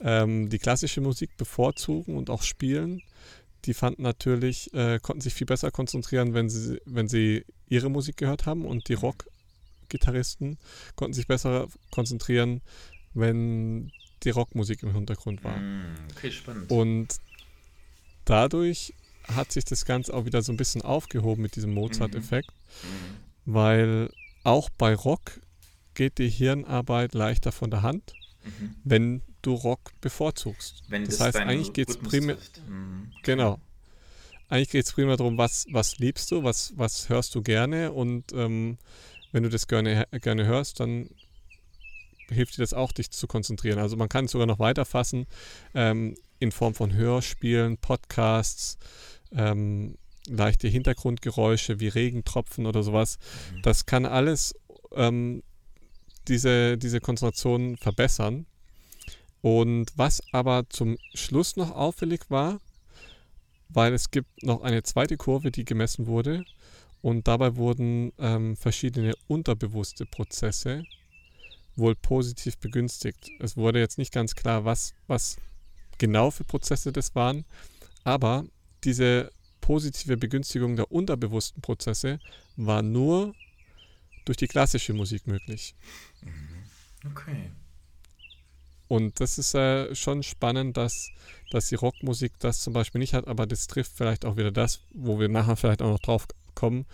[0.00, 3.02] ähm, die klassische Musik bevorzugen und auch spielen,
[3.64, 8.16] die fanden natürlich, äh, konnten sich viel besser konzentrieren, wenn sie, wenn sie ihre Musik
[8.16, 8.94] gehört haben und die.
[8.94, 10.58] Rock-Gitarristen
[10.96, 12.62] konnten sich besser konzentrieren,
[13.14, 13.90] wenn
[14.22, 15.56] die Rockmusik im Hintergrund war.
[15.56, 16.70] Mm, okay, spannend.
[16.70, 17.16] Und
[18.24, 22.50] dadurch hat sich das Ganze auch wieder so ein bisschen aufgehoben mit diesem Mozart-Effekt,
[22.82, 22.88] mhm.
[22.88, 23.54] mhm.
[23.54, 24.10] weil
[24.44, 25.40] auch bei Rock
[25.98, 28.76] geht die Hirnarbeit leichter von der Hand, mhm.
[28.84, 30.84] wenn du Rock bevorzugst.
[30.88, 32.38] Wenn das, das heißt, eigentlich geht es primär.
[32.68, 33.10] Mhm.
[33.24, 33.60] Genau.
[34.48, 38.32] Eigentlich geht es primär darum, was, was liebst du, was, was hörst du gerne und
[38.32, 38.78] ähm,
[39.32, 41.10] wenn du das gerne, gerne hörst, dann
[42.28, 43.80] hilft dir das auch, dich zu konzentrieren.
[43.80, 45.26] Also man kann es sogar noch weiter fassen
[45.74, 48.78] ähm, in Form von Hörspielen, Podcasts,
[49.32, 49.96] ähm,
[50.28, 53.18] leichte Hintergrundgeräusche wie Regentropfen oder sowas.
[53.52, 53.62] Mhm.
[53.62, 54.54] Das kann alles
[54.94, 55.42] ähm,
[56.28, 58.46] diese, diese Konzentration verbessern.
[59.40, 62.60] Und was aber zum Schluss noch auffällig war,
[63.68, 66.44] weil es gibt noch eine zweite Kurve, die gemessen wurde
[67.02, 70.84] und dabei wurden ähm, verschiedene unterbewusste Prozesse
[71.76, 73.30] wohl positiv begünstigt.
[73.38, 75.36] Es wurde jetzt nicht ganz klar, was, was
[75.98, 77.44] genau für Prozesse das waren,
[78.02, 78.44] aber
[78.84, 82.18] diese positive Begünstigung der unterbewussten Prozesse
[82.56, 83.34] war nur
[84.24, 85.74] durch die klassische Musik möglich.
[87.06, 87.50] Okay.
[88.88, 91.10] Und das ist äh, schon spannend, dass,
[91.50, 94.80] dass die Rockmusik das zum Beispiel nicht hat, aber das trifft vielleicht auch wieder das,
[94.94, 96.86] wo wir nachher vielleicht auch noch drauf kommen,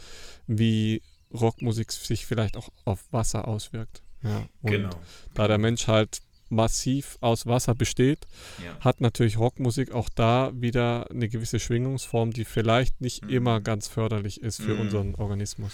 [0.46, 4.02] wie Rockmusik sich vielleicht auch auf Wasser auswirkt.
[4.22, 4.90] Ja, und genau.
[5.34, 8.26] da der Mensch halt massiv aus Wasser besteht,
[8.62, 8.78] ja.
[8.80, 13.30] hat natürlich Rockmusik auch da wieder eine gewisse Schwingungsform, die vielleicht nicht mhm.
[13.30, 14.80] immer ganz förderlich ist für mhm.
[14.80, 15.72] unseren Organismus.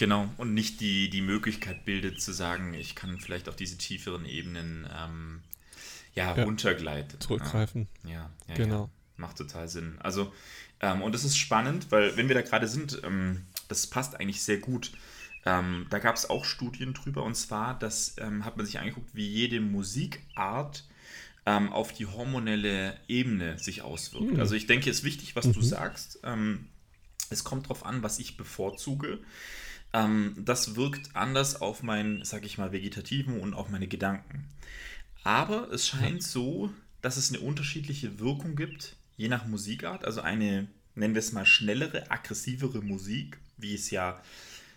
[0.00, 4.24] Genau, und nicht die, die Möglichkeit bildet zu sagen, ich kann vielleicht auf diese tieferen
[4.24, 5.42] Ebenen ähm,
[6.14, 7.20] ja, ja, runtergleiten.
[7.20, 7.86] Zurückgreifen.
[8.04, 8.88] Ja, ja genau.
[9.18, 9.98] Macht total Sinn.
[9.98, 10.32] Also,
[10.80, 14.42] ähm, und es ist spannend, weil wenn wir da gerade sind, ähm, das passt eigentlich
[14.42, 14.90] sehr gut
[15.44, 19.14] ähm, da gab es auch Studien drüber und zwar, das ähm, hat man sich angeguckt,
[19.14, 20.84] wie jede Musikart
[21.46, 24.34] ähm, auf die hormonelle Ebene sich auswirkt.
[24.34, 24.40] Mhm.
[24.40, 25.52] Also ich denke, es ist wichtig, was mhm.
[25.54, 26.20] du sagst.
[27.30, 29.20] Es kommt darauf an, was ich bevorzuge.
[29.92, 34.48] Ähm, das wirkt anders auf meinen, sag ich mal, vegetativen und auf meine Gedanken.
[35.24, 36.70] Aber es scheint so,
[37.02, 40.04] dass es eine unterschiedliche Wirkung gibt, je nach Musikart.
[40.04, 44.20] Also eine, nennen wir es mal, schnellere, aggressivere Musik, wie es ja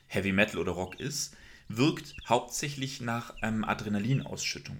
[0.07, 1.35] Heavy Metal oder Rock ist,
[1.67, 4.77] wirkt hauptsächlich nach ähm, Adrenalinausschüttung.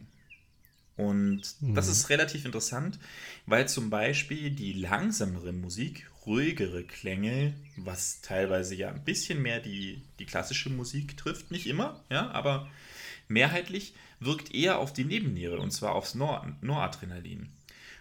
[0.95, 1.75] Und mhm.
[1.75, 2.99] das ist relativ interessant,
[3.45, 10.01] weil zum Beispiel die langsamere Musik, ruhigere Klänge, was teilweise ja ein bisschen mehr die,
[10.19, 12.69] die klassische Musik trifft, nicht immer, ja, aber
[13.27, 17.49] mehrheitlich wirkt eher auf die Nebenniere und zwar aufs Nor Noradrenalin.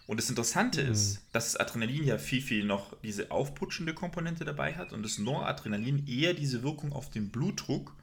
[0.06, 0.92] Und das Interessante mhm.
[0.92, 5.18] ist, dass das Adrenalin ja viel, viel noch diese aufputschende Komponente dabei hat und das
[5.18, 7.94] Noradrenalin eher diese Wirkung auf den Blutdruck,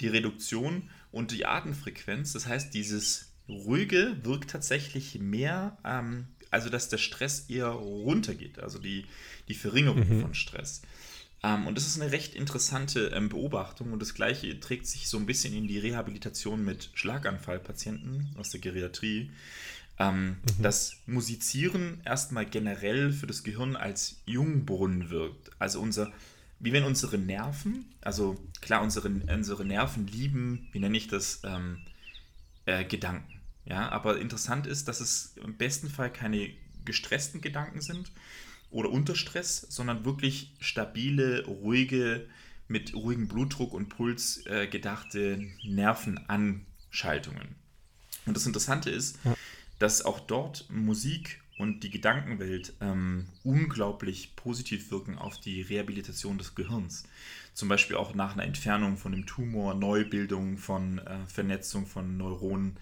[0.00, 2.32] die Reduktion und die Atemfrequenz.
[2.32, 8.78] Das heißt, dieses Ruhige wirkt tatsächlich mehr, ähm, also dass der Stress eher runtergeht, also
[8.78, 9.06] die,
[9.48, 10.20] die Verringerung mhm.
[10.22, 10.82] von Stress.
[11.42, 15.18] Ähm, und das ist eine recht interessante ähm, Beobachtung und das gleiche trägt sich so
[15.18, 19.30] ein bisschen in die Rehabilitation mit Schlaganfallpatienten aus der Geriatrie
[19.98, 20.62] ähm, mhm.
[20.62, 25.50] dass Musizieren erstmal generell für das Gehirn als Jungbrunnen wirkt.
[25.58, 26.12] Also unser,
[26.60, 31.78] wie wenn unsere Nerven, also klar, unsere, unsere Nerven lieben, wie nenne ich das, ähm,
[32.66, 33.37] äh, Gedanken.
[33.68, 36.50] Ja, aber interessant ist, dass es im besten Fall keine
[36.84, 38.10] gestressten Gedanken sind
[38.70, 42.26] oder unter Stress, sondern wirklich stabile, ruhige,
[42.66, 47.56] mit ruhigem Blutdruck und Puls äh, gedachte Nervenanschaltungen.
[48.26, 49.36] Und das Interessante ist, ja
[49.78, 56.54] dass auch dort Musik und die Gedankenwelt ähm, unglaublich positiv wirken auf die Rehabilitation des
[56.54, 57.04] Gehirns.
[57.54, 62.76] Zum Beispiel auch nach einer Entfernung von dem Tumor, Neubildung von äh, Vernetzung von Neuronen.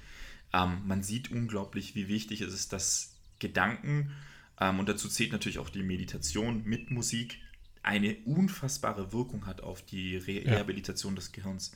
[0.56, 4.12] Ähm, man sieht unglaublich, wie wichtig es ist, dass Gedanken,
[4.58, 7.38] ähm, und dazu zählt natürlich auch die Meditation mit Musik,
[7.82, 10.54] eine unfassbare Wirkung hat auf die Re ja.
[10.54, 11.72] Rehabilitation des Gehirns.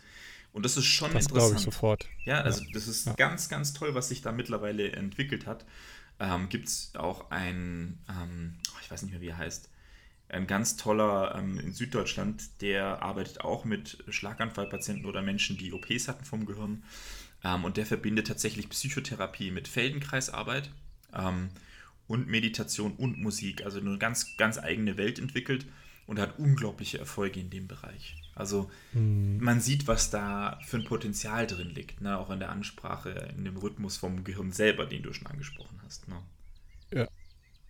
[0.53, 1.37] Und das ist schon das interessant.
[1.37, 2.09] Das glaube ich sofort.
[2.25, 3.12] Ja, also das ist ja.
[3.12, 5.64] ganz, ganz toll, was sich da mittlerweile entwickelt hat.
[6.19, 9.69] Ähm, Gibt es auch ein, ähm, oh, ich weiß nicht mehr, wie er heißt,
[10.29, 16.09] ein ganz toller ähm, in Süddeutschland, der arbeitet auch mit Schlaganfallpatienten oder Menschen, die OPs
[16.09, 16.83] hatten vom Gehirn.
[17.44, 20.70] Ähm, und der verbindet tatsächlich Psychotherapie mit Feldenkreisarbeit
[21.14, 21.50] ähm,
[22.07, 23.64] und Meditation und Musik.
[23.64, 25.66] Also eine ganz, ganz eigene Welt entwickelt
[26.07, 28.16] und hat unglaubliche Erfolge in dem Bereich.
[28.35, 29.38] Also mhm.
[29.40, 32.18] man sieht, was da für ein Potenzial drin liegt, ne?
[32.18, 36.09] auch in der Ansprache, in dem Rhythmus vom Gehirn selber, den du schon angesprochen hast.
[36.09, 36.16] Ne?
[36.92, 37.09] Ja.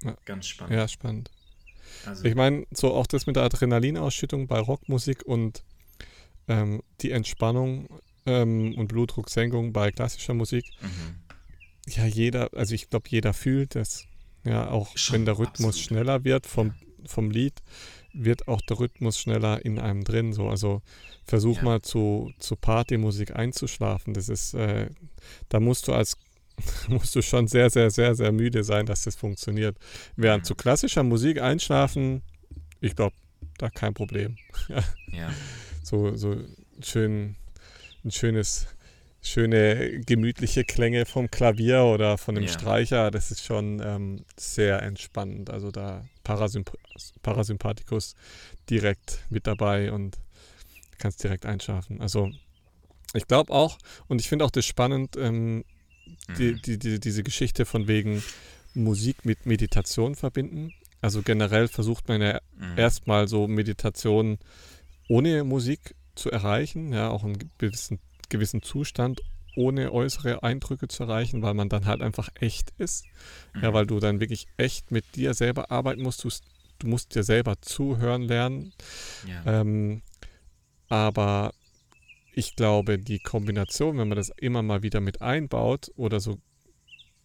[0.03, 0.17] ja.
[0.25, 0.75] Ganz spannend.
[0.75, 1.31] Ja, spannend.
[2.07, 5.65] Also, ich meine, so auch das mit der Adrenalinausschüttung bei Rockmusik und
[6.49, 10.65] ähm, die Entspannung ähm, und Blutdrucksenkung bei klassischer Musik.
[10.81, 11.93] Mhm.
[11.93, 14.07] Ja, jeder, also ich glaube, jeder fühlt das.
[14.45, 15.77] Ja, auch Schon, wenn der Rhythmus absolut.
[15.77, 16.75] schneller wird vom, ja.
[17.07, 17.63] vom Lied,
[18.13, 20.33] wird auch der Rhythmus schneller in einem drin.
[20.33, 20.49] So.
[20.49, 20.83] Also
[21.25, 21.63] versuch ja.
[21.65, 24.15] mal zu, zu Partymusik einzuschlafen.
[24.15, 24.89] Das ist, äh,
[25.49, 26.17] da musst du als
[26.89, 29.77] musst du schon sehr, sehr, sehr, sehr müde sein, dass das funktioniert.
[30.17, 32.23] Während zu klassischer Musik einschlafen,
[32.81, 33.17] ich glaube,
[33.59, 34.37] da kein Problem.
[35.13, 35.31] ja.
[35.83, 36.37] So, so
[36.83, 37.37] schön,
[38.05, 38.67] ein schönes,
[39.23, 42.51] schöne, gemütliche Klänge vom Klavier oder von dem ja.
[42.51, 45.51] Streicher, das ist schon ähm, sehr entspannend.
[45.51, 46.73] Also da Parasymp
[47.23, 48.15] Parasympathikus
[48.69, 50.19] direkt mit dabei und
[50.99, 52.01] kannst direkt einschlafen.
[52.01, 52.31] Also
[53.15, 55.65] ich glaube auch, und ich finde auch das spannend, ähm,
[56.39, 56.63] die, mhm.
[56.63, 58.23] die, die, diese Geschichte von wegen
[58.75, 60.73] Musik mit Meditation verbinden.
[61.01, 62.79] Also generell versucht man ja mhm.
[62.79, 64.39] erstmal so Meditation
[65.09, 69.23] ohne Musik zu erreichen, ja, auch einen gewissen, gewissen Zustand
[69.57, 73.05] ohne äußere Eindrücke zu erreichen, weil man dann halt einfach echt ist.
[73.55, 73.63] Mhm.
[73.63, 76.23] Ja, weil du dann wirklich echt mit dir selber arbeiten musst.
[76.23, 76.29] Du,
[76.79, 78.73] du musst dir selber zuhören lernen.
[79.27, 79.61] Ja.
[79.61, 80.03] Ähm,
[80.89, 81.53] aber
[82.33, 86.39] ich glaube, die Kombination, wenn man das immer mal wieder mit einbaut oder so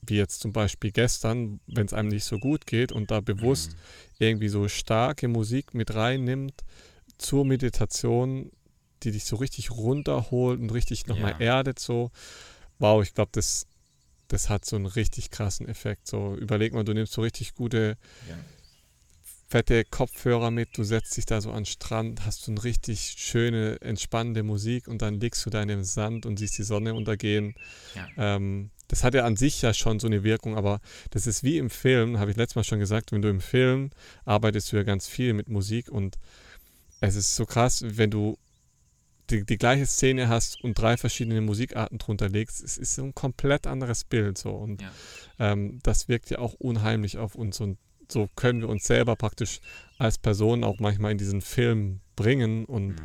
[0.08, 3.72] wie jetzt zum Beispiel gestern, wenn es einem nicht so gut geht und da bewusst
[3.72, 3.78] mhm.
[4.20, 6.64] irgendwie so starke Musik mit reinnimmt
[7.18, 8.52] zur Meditation,
[9.04, 11.58] die dich so richtig runterholt und richtig nochmal ja.
[11.58, 12.12] erdet, so,
[12.80, 13.68] wow, ich glaube, das,
[14.28, 16.08] das hat so einen richtig krassen Effekt.
[16.08, 18.36] So, überleg mal, du nimmst so richtig gute, ja.
[19.48, 23.16] fette Kopfhörer mit, du setzt dich da so an den Strand, hast so eine richtig
[23.18, 26.94] schöne, entspannende Musik und dann liegst du da in dem Sand und siehst die Sonne
[26.94, 27.56] untergehen.
[27.96, 28.36] Ja.
[28.36, 30.80] Ähm, das hat ja an sich ja schon so eine Wirkung, aber
[31.10, 33.90] das ist wie im Film, habe ich letztes Mal schon gesagt, wenn du im Film
[34.26, 36.18] arbeitest du ja ganz viel mit Musik und
[37.02, 38.38] es ist so krass, wenn du
[39.30, 43.16] die, die gleiche Szene hast und drei verschiedene Musikarten drunter legst, es ist so ein
[43.16, 44.92] komplett anderes Bild so und ja.
[45.40, 47.78] ähm, das wirkt ja auch unheimlich auf uns und
[48.12, 49.60] so können wir uns selber praktisch
[49.98, 52.96] als Person auch manchmal in diesen Film bringen und mhm.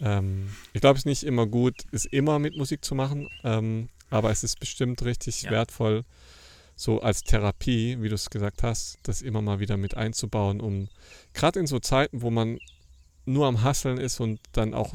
[0.00, 3.88] ähm, ich glaube, es ist nicht immer gut, es immer mit Musik zu machen, ähm,
[4.08, 5.50] aber es ist bestimmt richtig ja.
[5.50, 6.04] wertvoll,
[6.74, 10.88] so als Therapie, wie du es gesagt hast, das immer mal wieder mit einzubauen, um
[11.34, 12.58] gerade in so Zeiten, wo man
[13.26, 14.94] nur am Hasseln ist und dann auch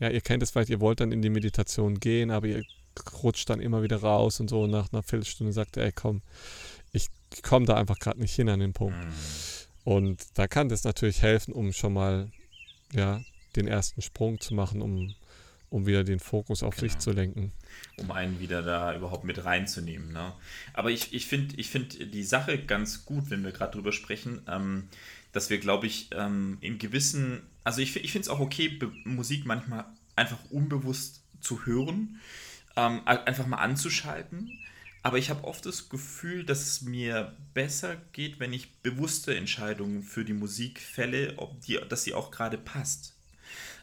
[0.00, 2.64] ja, ihr kennt es vielleicht, ihr wollt dann in die Meditation gehen, aber ihr
[3.22, 4.62] rutscht dann immer wieder raus und so.
[4.62, 6.22] Und nach einer Viertelstunde sagt ihr, ey, komm,
[6.92, 7.08] ich
[7.42, 8.96] komme da einfach gerade nicht hin an den Punkt.
[8.96, 9.12] Mhm.
[9.84, 12.30] Und da kann das natürlich helfen, um schon mal,
[12.92, 13.20] ja,
[13.56, 15.14] den ersten Sprung zu machen, um,
[15.70, 16.88] um wieder den Fokus auf genau.
[16.88, 17.52] sich zu lenken.
[17.96, 20.12] Um einen wieder da überhaupt mit reinzunehmen.
[20.12, 20.32] Ne?
[20.72, 24.42] Aber ich, ich finde ich find die Sache ganz gut, wenn wir gerade drüber sprechen,
[24.48, 24.88] ähm,
[25.34, 29.44] dass wir, glaube ich, ähm, in gewissen, also ich, ich finde es auch okay, Musik
[29.44, 29.84] manchmal
[30.16, 32.20] einfach unbewusst zu hören,
[32.76, 34.58] ähm, einfach mal anzuschalten.
[35.02, 40.02] Aber ich habe oft das Gefühl, dass es mir besser geht, wenn ich bewusste Entscheidungen
[40.02, 43.13] für die Musik fälle, ob die, dass sie auch gerade passt.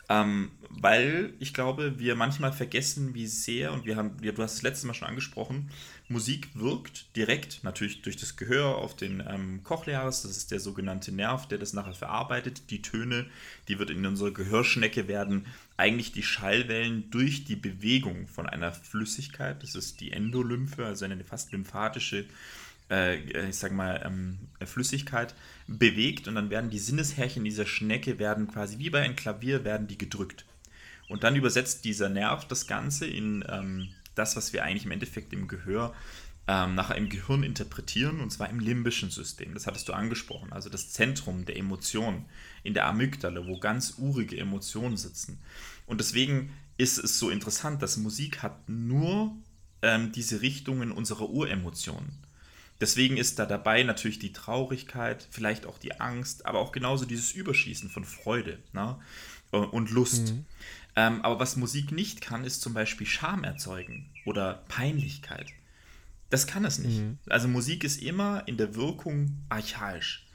[0.10, 4.62] Ähm, weil ich glaube, wir manchmal vergessen, wie sehr, und wir haben, du hast es
[4.62, 5.70] letztes Mal schon angesprochen,
[6.10, 11.14] Musik wirkt direkt, natürlich durch das Gehör auf den ähm, Cochlearis, das ist der sogenannte
[11.14, 12.70] Nerv, der das nachher verarbeitet.
[12.72, 13.28] Die Töne,
[13.70, 15.46] die wird in unserer Gehörschnecke werden
[15.78, 21.24] eigentlich die Schallwellen durch die Bewegung von einer Flüssigkeit, das ist die Endolymphe, also eine
[21.24, 22.26] fast lymphatische
[22.92, 25.34] äh, ich sag mal, ähm, Flüssigkeit
[25.68, 29.88] bewegt und dann werden die Sinneshärchen dieser Schnecke werden quasi wie bei einem Klavier werden
[29.88, 30.46] die gedrückt.
[31.10, 35.34] Und dann übersetzt dieser Nerv das Ganze in ähm, das, was wir eigentlich im Endeffekt
[35.34, 35.94] im Gehör
[36.48, 39.54] ähm, nachher im Gehirn interpretieren, und zwar im limbischen System.
[39.54, 42.26] Das hattest du angesprochen, also das Zentrum der Emotionen
[42.64, 45.40] in der Amygdala, wo ganz urige Emotionen sitzen.
[45.86, 49.36] Und deswegen ist es so interessant, dass Musik hat nur
[49.82, 52.18] ähm, diese Richtungen unserer Uremotionen.
[52.82, 57.32] Deswegen ist da dabei natürlich die Traurigkeit, vielleicht auch die Angst, aber auch genauso dieses
[57.32, 59.00] Überschießen von Freude ne?
[59.52, 60.34] und Lust.
[60.34, 60.46] Mhm.
[60.96, 65.54] Ähm, aber was Musik nicht kann, ist zum Beispiel Scham erzeugen oder Peinlichkeit.
[66.32, 67.02] Das kann es nicht.
[67.02, 67.20] Mhm.
[67.30, 70.28] Also Musik ist immer in der Wirkung archaisch,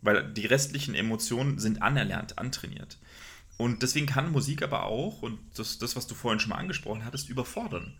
[0.00, 2.98] weil die restlichen Emotionen sind anerlernt, antrainiert.
[3.58, 7.04] Und deswegen kann Musik aber auch, und das, das, was du vorhin schon mal angesprochen
[7.04, 7.94] hattest, überfordern.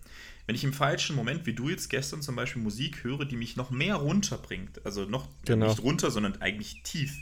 [0.46, 3.56] Wenn ich im falschen Moment, wie du jetzt gestern zum Beispiel Musik höre, die mich
[3.56, 5.68] noch mehr runterbringt, also noch genau.
[5.68, 7.16] nicht runter, sondern eigentlich tief,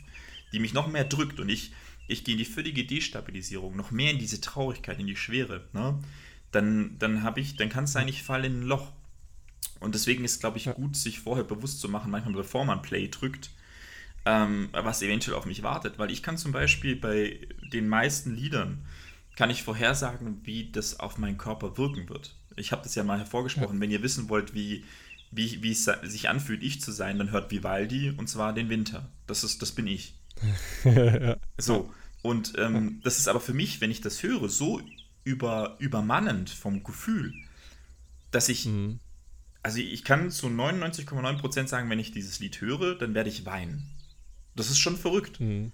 [0.53, 1.73] die mich noch mehr drückt und ich,
[2.09, 5.99] ich gehe in die völlige Destabilisierung, noch mehr in diese Traurigkeit, in die Schwere, ne?
[6.51, 8.93] dann, dann habe ich, dann kann es sein, ich falle in ein Loch.
[9.79, 10.73] Und deswegen ist, glaube ich, ja.
[10.73, 13.51] gut, sich vorher bewusst zu machen, manchmal bevor man Play drückt,
[14.27, 15.99] ähm, was eventuell auf mich wartet.
[15.99, 17.41] Weil ich kann zum Beispiel bei
[17.73, 18.85] den meisten Liedern,
[19.37, 22.37] kann ich vorhersagen, wie das auf meinen Körper wirken wird.
[22.61, 23.77] Ich habe das ja mal hervorgesprochen.
[23.77, 23.81] Ja.
[23.81, 24.85] Wenn ihr wissen wollt, wie,
[25.31, 29.09] wie, wie es sich anfühlt, ich zu sein, dann hört Vivaldi und zwar den Winter.
[29.27, 30.15] Das, ist, das bin ich.
[30.85, 31.37] ja.
[31.59, 31.93] So.
[32.23, 34.81] Und ähm, das ist aber für mich, wenn ich das höre, so
[35.25, 37.33] über, übermannend vom Gefühl,
[38.31, 39.01] dass ich, mhm.
[39.63, 43.91] also ich kann zu 99,9% sagen, wenn ich dieses Lied höre, dann werde ich weinen.
[44.55, 45.41] Das ist schon verrückt.
[45.41, 45.73] Mhm.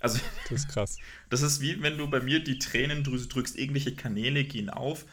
[0.00, 0.96] Also, das ist krass.
[1.28, 5.04] Das ist wie wenn du bei mir die Tränendrüse drückst, irgendwelche Kanäle gehen auf.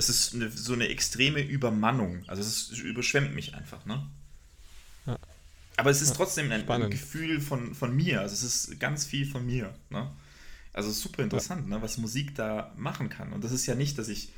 [0.00, 2.24] Es ist eine, so eine extreme Übermannung.
[2.26, 4.06] Also es ist, überschwemmt mich einfach, ne?
[5.04, 5.18] Ja.
[5.76, 8.22] Aber es ist ja, trotzdem ein, ein, Gefühl von, von mir.
[8.22, 9.74] Also es ist ganz viel von mir.
[9.90, 10.10] Ne?
[10.72, 11.76] Also super interessant, ja.
[11.76, 13.34] ne, was Musik da machen kann.
[13.34, 14.32] Und das ist ja nicht, dass ich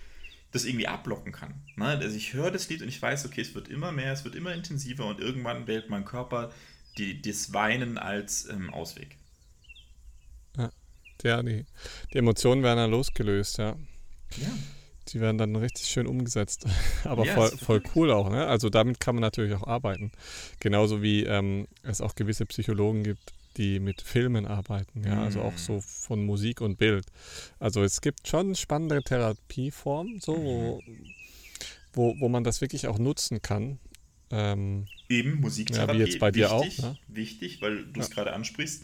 [0.50, 1.54] das irgendwie ablocken kann.
[1.76, 1.86] Ne?
[1.86, 4.34] Also ich höre das Lied und ich weiß, okay, es wird immer mehr, es wird
[4.34, 6.52] immer intensiver und irgendwann wählt mein Körper
[6.98, 9.16] die, das Weinen als ähm, Ausweg.
[10.56, 10.70] Ja,
[11.22, 11.66] ja die,
[12.12, 13.76] die Emotionen werden dann losgelöst, ja.
[14.38, 14.50] Ja.
[15.08, 16.66] Die werden dann richtig schön umgesetzt.
[17.04, 18.46] Aber ja, voll, voll cool auch, ne?
[18.46, 20.12] Also damit kann man natürlich auch arbeiten.
[20.60, 25.58] Genauso wie ähm, es auch gewisse Psychologen gibt, die mit Filmen arbeiten, ja, also auch
[25.58, 25.82] so mm.
[25.82, 27.04] von Musik und Bild.
[27.58, 31.06] Also es gibt schon spannende Therapieformen, so, wo, mhm.
[31.92, 33.78] wo, wo man das wirklich auch nutzen kann.
[34.30, 35.92] Ähm, Eben, Musiktherapie.
[35.92, 36.88] Ja, wie jetzt bei dir wichtig, auch.
[36.88, 36.98] Ne?
[37.08, 38.14] Wichtig, weil du es ja.
[38.14, 38.82] gerade ansprichst.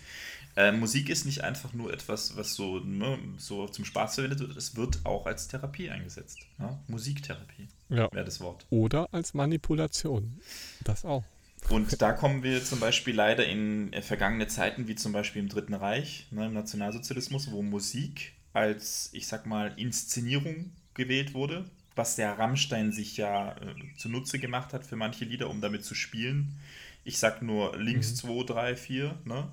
[0.58, 4.56] Äh, Musik ist nicht einfach nur etwas, was so, ne, so zum Spaß verwendet wird,
[4.56, 6.40] es wird auch als Therapie eingesetzt.
[6.58, 6.76] Ne?
[6.88, 8.12] Musiktherapie ja.
[8.12, 8.66] wäre das Wort.
[8.68, 10.40] Oder als Manipulation.
[10.82, 11.22] Das auch.
[11.68, 15.48] Und da kommen wir zum Beispiel leider in äh, vergangene Zeiten, wie zum Beispiel im
[15.48, 22.14] Dritten Reich, ne, im Nationalsozialismus, wo Musik als, ich sag mal, Inszenierung gewählt wurde was
[22.14, 26.56] der Rammstein sich ja äh, zunutze gemacht hat für manche Lieder, um damit zu spielen.
[27.02, 29.48] Ich sag nur links 2, 3, 4, ne?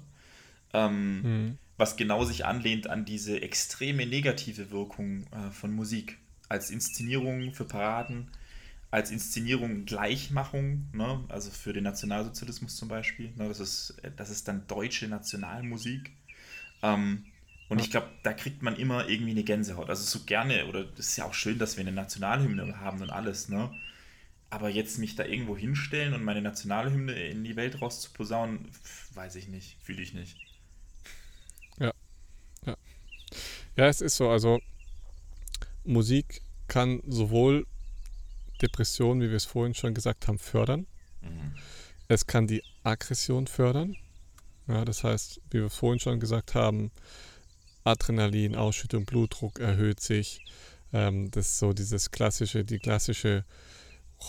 [0.75, 1.57] Ähm, mhm.
[1.77, 6.17] Was genau sich anlehnt an diese extreme negative Wirkung äh, von Musik.
[6.47, 8.29] Als Inszenierung für Paraden,
[8.91, 11.23] als Inszenierung Gleichmachung, ne?
[11.27, 13.31] also für den Nationalsozialismus zum Beispiel.
[13.35, 13.47] Ne?
[13.47, 16.11] Das, ist, das ist dann deutsche Nationalmusik.
[16.81, 17.25] Ähm,
[17.67, 19.89] und ich glaube, da kriegt man immer irgendwie eine Gänsehaut.
[19.89, 23.09] Also so gerne, oder es ist ja auch schön, dass wir eine Nationalhymne haben und
[23.09, 23.71] alles, ne?
[24.51, 28.69] Aber jetzt mich da irgendwo hinstellen und meine Nationalhymne in die Welt rauszuposaunen,
[29.15, 30.37] weiß ich nicht, fühle ich nicht.
[31.79, 31.91] Ja.
[32.65, 32.77] Ja.
[33.75, 34.29] Ja, es ist so.
[34.29, 34.59] Also
[35.83, 37.65] Musik kann sowohl
[38.61, 40.87] Depressionen, wie wir es vorhin schon gesagt haben, fördern.
[41.21, 41.55] Mhm.
[42.07, 43.95] Es kann die Aggression fördern.
[44.67, 46.91] Ja, das heißt, wie wir vorhin schon gesagt haben,
[47.83, 50.43] Adrenalin, Ausschüttung, Blutdruck erhöht sich.
[50.91, 53.45] Ähm, das ist so dieses klassische, die klassische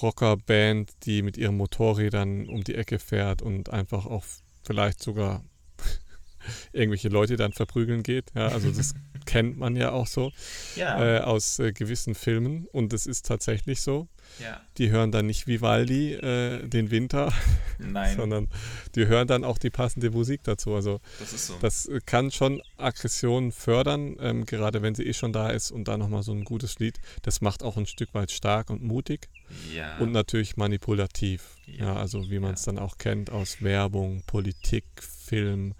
[0.02, 4.24] Rockerband, die mit ihren Motorrädern um die Ecke fährt und einfach auch
[4.62, 5.42] vielleicht sogar
[6.72, 8.30] irgendwelche Leute dann verprügeln geht.
[8.34, 8.94] Ja, also das
[9.26, 10.32] kennt man ja auch so
[10.76, 11.18] ja.
[11.18, 14.08] Äh, aus äh, gewissen Filmen und das ist tatsächlich so.
[14.40, 14.60] Ja.
[14.78, 17.32] Die hören dann nicht Vivaldi äh, den Winter,
[18.16, 18.48] sondern
[18.94, 20.74] die hören dann auch die passende Musik dazu.
[20.74, 21.54] Also das, so.
[21.60, 25.96] das kann schon Aggression fördern, ähm, gerade wenn sie eh schon da ist und da
[25.96, 26.98] nochmal so ein gutes Lied.
[27.22, 29.28] Das macht auch ein Stück weit stark und mutig
[29.72, 29.96] ja.
[29.98, 31.56] und natürlich manipulativ.
[31.66, 35.74] Ja also wie man es dann auch kennt aus Werbung, Politik, Film.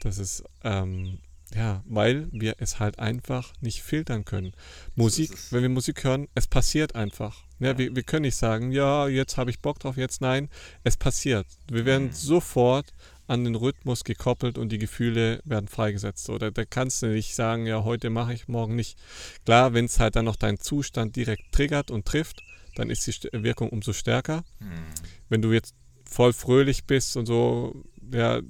[0.00, 1.18] Das ist ähm,
[1.54, 4.52] ja, weil wir es halt einfach nicht filtern können.
[4.94, 7.44] Musik, wenn wir Musik hören, es passiert einfach.
[7.58, 7.78] Ja, ja.
[7.78, 10.48] Wir, wir können nicht sagen, ja, jetzt habe ich Bock drauf, jetzt nein.
[10.84, 11.46] Es passiert.
[11.70, 12.12] Wir werden mhm.
[12.12, 12.92] sofort
[13.26, 16.28] an den Rhythmus gekoppelt und die Gefühle werden freigesetzt.
[16.30, 18.98] Oder da kannst du nicht sagen, ja, heute mache ich, morgen nicht.
[19.44, 22.42] Klar, wenn es halt dann noch deinen Zustand direkt triggert und trifft,
[22.76, 24.44] dann ist die Wirkung umso stärker.
[24.60, 24.84] Mhm.
[25.28, 25.74] wenn du jetzt
[26.08, 28.40] voll fröhlich bist und so, ja,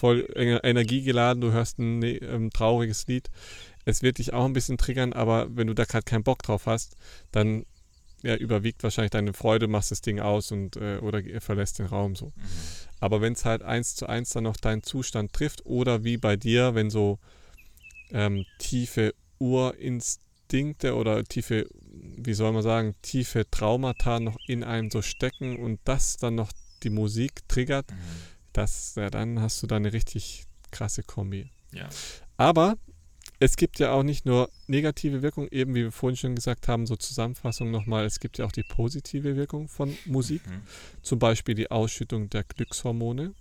[0.00, 3.28] voll energiegeladen, du hörst ein, ein ähm, trauriges Lied,
[3.84, 6.64] es wird dich auch ein bisschen triggern, aber wenn du da gerade keinen Bock drauf
[6.64, 6.96] hast,
[7.32, 7.66] dann
[8.22, 12.16] ja, überwiegt wahrscheinlich deine Freude, machst das Ding aus und äh, oder verlässt den Raum
[12.16, 12.26] so.
[12.26, 12.32] Mhm.
[13.00, 16.36] Aber wenn es halt eins zu eins dann noch deinen Zustand trifft oder wie bei
[16.36, 17.18] dir, wenn so
[18.10, 25.02] ähm, tiefe Urinstinkte oder tiefe, wie soll man sagen, tiefe Traumata noch in einem so
[25.02, 27.96] stecken und das dann noch die Musik triggert, mhm.
[28.52, 31.50] Das, ja, dann hast du da eine richtig krasse Kombi.
[31.72, 31.88] Ja.
[32.36, 32.76] Aber
[33.38, 36.86] es gibt ja auch nicht nur negative Wirkung, eben wie wir vorhin schon gesagt haben,
[36.86, 40.62] so Zusammenfassung nochmal, es gibt ja auch die positive Wirkung von Musik, mhm.
[41.02, 43.28] zum Beispiel die Ausschüttung der Glückshormone.
[43.28, 43.34] Mhm.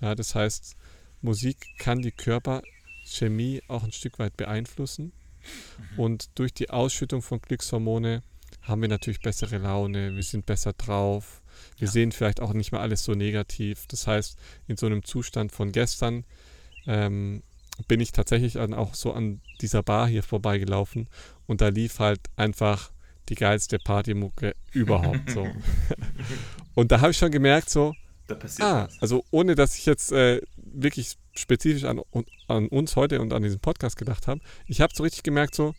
[0.00, 0.76] Ja, das heißt,
[1.20, 5.12] Musik kann die Körperchemie auch ein Stück weit beeinflussen
[5.94, 5.98] mhm.
[5.98, 8.22] und durch die Ausschüttung von Glückshormone
[8.62, 11.42] haben wir natürlich bessere Laune, wir sind besser drauf,
[11.78, 11.92] wir ja.
[11.92, 13.86] sehen vielleicht auch nicht mehr alles so negativ.
[13.88, 16.24] Das heißt, in so einem Zustand von gestern
[16.86, 17.42] ähm,
[17.86, 21.08] bin ich tatsächlich dann auch so an dieser Bar hier vorbeigelaufen
[21.46, 22.90] und da lief halt einfach
[23.28, 25.46] die geilste Partymucke überhaupt so.
[26.74, 27.94] und da habe ich schon gemerkt so,
[28.60, 29.00] ah, was.
[29.00, 32.00] also ohne dass ich jetzt äh, wirklich spezifisch an,
[32.48, 35.74] an uns heute und an diesen Podcast gedacht habe, ich habe so richtig gemerkt so,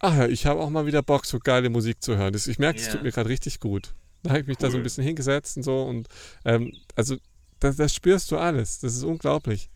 [0.00, 2.32] ach ja, ich habe auch mal wieder Bock, so geile Musik zu hören.
[2.32, 2.94] Das, ich merke, es yeah.
[2.94, 3.94] tut mir gerade richtig gut.
[4.22, 4.66] Da habe ich mich cool.
[4.66, 6.08] da so ein bisschen hingesetzt und so und
[6.44, 7.16] ähm, also
[7.60, 8.80] das, das spürst du alles.
[8.80, 9.70] Das ist unglaublich.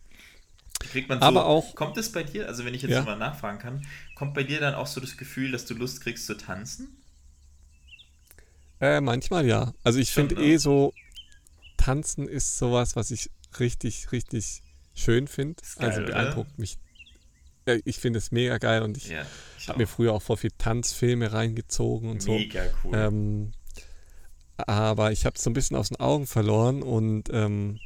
[0.79, 1.75] Kriegt man so, aber auch.
[1.75, 3.03] Kommt es bei dir, also wenn ich jetzt ja.
[3.03, 3.85] mal nachfragen kann,
[4.15, 6.97] kommt bei dir dann auch so das Gefühl, dass du Lust kriegst zu tanzen?
[8.81, 9.73] Äh, manchmal ja.
[9.83, 10.41] Also ich finde ne?
[10.41, 10.93] eh so,
[11.77, 13.29] tanzen ist sowas, was ich
[13.59, 15.63] richtig, richtig schön finde.
[15.77, 16.59] Also beeindruckt oder?
[16.59, 16.77] mich.
[17.83, 19.25] Ich finde es mega geil und ich, ja,
[19.57, 22.33] ich habe mir früher auch vor viel Tanzfilme reingezogen und mega so.
[22.33, 22.95] Mega cool.
[22.95, 23.51] Ähm,
[24.57, 27.79] aber ich habe es so ein bisschen aus den Augen verloren und ähm,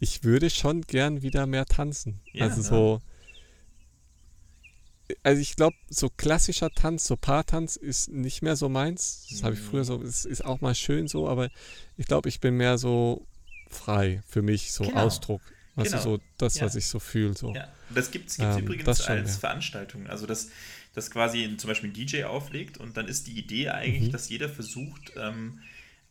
[0.00, 2.20] ich würde schon gern wieder mehr tanzen.
[2.32, 3.02] Ja, also so.
[5.22, 9.26] Also ich glaube, so klassischer Tanz, so Paartanz ist nicht mehr so meins.
[9.30, 11.50] Das habe ich früher so, es ist auch mal schön so, aber
[11.98, 13.26] ich glaube, ich bin mehr so
[13.68, 15.02] frei für mich, so genau.
[15.02, 15.42] Ausdruck.
[15.76, 16.02] Also genau.
[16.02, 16.66] so das, ja.
[16.66, 17.34] was ich so fühle.
[17.34, 17.54] So.
[17.54, 17.68] Ja.
[17.94, 19.40] Das gibt es ähm, übrigens schon, als ja.
[19.40, 20.06] Veranstaltung.
[20.06, 20.48] Also dass
[20.94, 24.12] das quasi zum Beispiel ein DJ auflegt und dann ist die Idee eigentlich, mhm.
[24.12, 25.60] dass jeder versucht, ähm,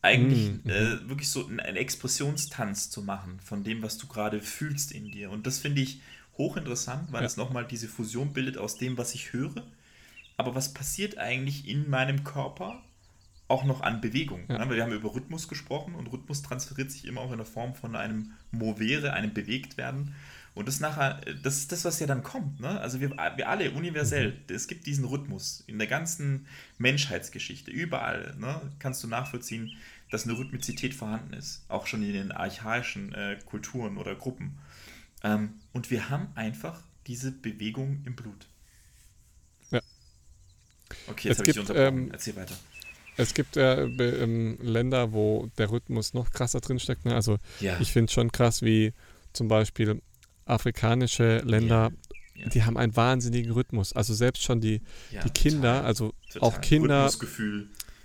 [0.04, 0.70] eigentlich mm, mhm.
[0.70, 5.10] äh, wirklich so einen, einen Expressionstanz zu machen von dem, was du gerade fühlst in
[5.10, 5.30] dir.
[5.30, 6.00] Und das finde ich
[6.36, 7.26] hochinteressant, weil ja.
[7.26, 9.66] es nochmal diese Fusion bildet aus dem, was ich höre.
[10.36, 12.82] Aber was passiert eigentlich in meinem Körper
[13.48, 14.44] auch noch an Bewegung?
[14.48, 14.68] Ja.
[14.68, 17.96] wir haben über Rhythmus gesprochen und Rhythmus transferiert sich immer auch in der Form von
[17.96, 20.14] einem Movere, einem Bewegtwerden.
[20.54, 22.60] Und das nachher, das ist das, was ja dann kommt.
[22.60, 22.80] Ne?
[22.80, 26.46] Also wir, wir alle universell, es gibt diesen Rhythmus in der ganzen
[26.78, 28.60] Menschheitsgeschichte, überall ne?
[28.78, 29.72] kannst du nachvollziehen,
[30.10, 34.58] dass eine Rhythmizität vorhanden ist, auch schon in den archaischen äh, Kulturen oder Gruppen.
[35.24, 38.46] Ähm, und wir haben einfach diese Bewegung im Blut.
[39.72, 39.80] Ja.
[41.08, 41.98] Okay, jetzt habe ich unterbrochen.
[41.98, 42.54] Ähm, Erzähl weiter.
[43.16, 47.04] Es gibt äh, ähm, Länder, wo der Rhythmus noch krasser drinsteckt.
[47.04, 47.14] Ne?
[47.14, 47.78] Also ja.
[47.80, 48.92] ich finde es schon krass, wie
[49.32, 50.00] zum Beispiel
[50.46, 51.92] afrikanische Länder,
[52.34, 52.42] ja.
[52.42, 52.48] Ja.
[52.48, 53.92] die haben einen wahnsinnigen Rhythmus.
[53.92, 54.80] Also selbst schon die,
[55.10, 56.48] die Kinder, total, also total.
[56.48, 57.10] auch Kinder,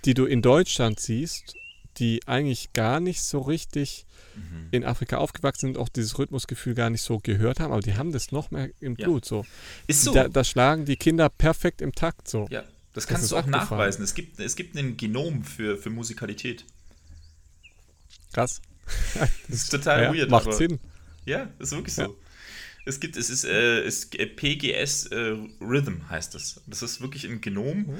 [0.04, 1.54] die du in Deutschland siehst
[1.98, 4.68] die eigentlich gar nicht so richtig mhm.
[4.70, 8.12] in Afrika aufgewachsen sind, auch dieses Rhythmusgefühl gar nicht so gehört haben, aber die haben
[8.12, 9.24] das noch mehr im Blut.
[9.24, 9.28] Ja.
[9.28, 9.46] So.
[9.86, 10.14] Ist so.
[10.14, 12.28] Da, da, schlagen die Kinder perfekt im Takt.
[12.28, 12.46] So.
[12.50, 12.64] Ja,
[12.94, 14.02] das kannst das du auch nachweisen.
[14.02, 16.64] Es gibt, es gibt ein Genom für, für Musikalität.
[18.32, 18.62] Krass.
[19.18, 20.30] das ist total ja, weird.
[20.30, 20.78] Macht aber, Sinn.
[21.24, 22.02] Ja, ist wirklich so.
[22.02, 22.08] Ja.
[22.84, 26.62] Es gibt, es ist, äh, ist PGS äh, Rhythm heißt es.
[26.66, 27.94] Das ist wirklich ein Genom, oh.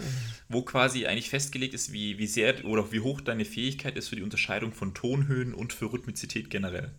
[0.48, 4.16] wo quasi eigentlich festgelegt ist, wie, wie sehr oder wie hoch deine Fähigkeit ist für
[4.16, 6.90] die Unterscheidung von Tonhöhen und für Rhythmizität generell.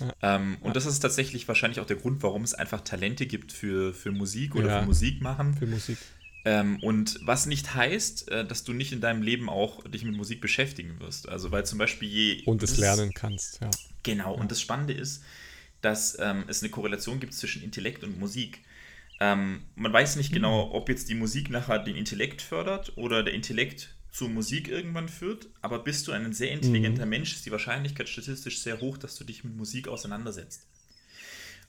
[0.00, 0.36] Ja.
[0.36, 0.72] Ähm, und ja.
[0.72, 4.54] das ist tatsächlich wahrscheinlich auch der Grund, warum es einfach Talente gibt für, für Musik
[4.54, 4.80] oder ja.
[4.80, 5.54] für Musik machen.
[5.54, 5.98] Für Musik.
[6.44, 10.14] Ähm, und was nicht heißt, äh, dass du nicht in deinem Leben auch dich mit
[10.14, 11.28] Musik beschäftigen wirst.
[11.28, 12.42] Also weil zum Beispiel je...
[12.44, 13.70] Und es lernen kannst, ja.
[14.04, 15.24] Genau, und das Spannende ist,
[15.86, 18.58] dass ähm, es eine Korrelation gibt zwischen Intellekt und Musik.
[19.20, 20.72] Ähm, man weiß nicht genau, hm.
[20.72, 25.46] ob jetzt die Musik nachher den Intellekt fördert oder der Intellekt zur Musik irgendwann führt,
[25.62, 27.10] aber bist du ein sehr intelligenter mhm.
[27.10, 30.66] Mensch, ist die Wahrscheinlichkeit statistisch sehr hoch, dass du dich mit Musik auseinandersetzt.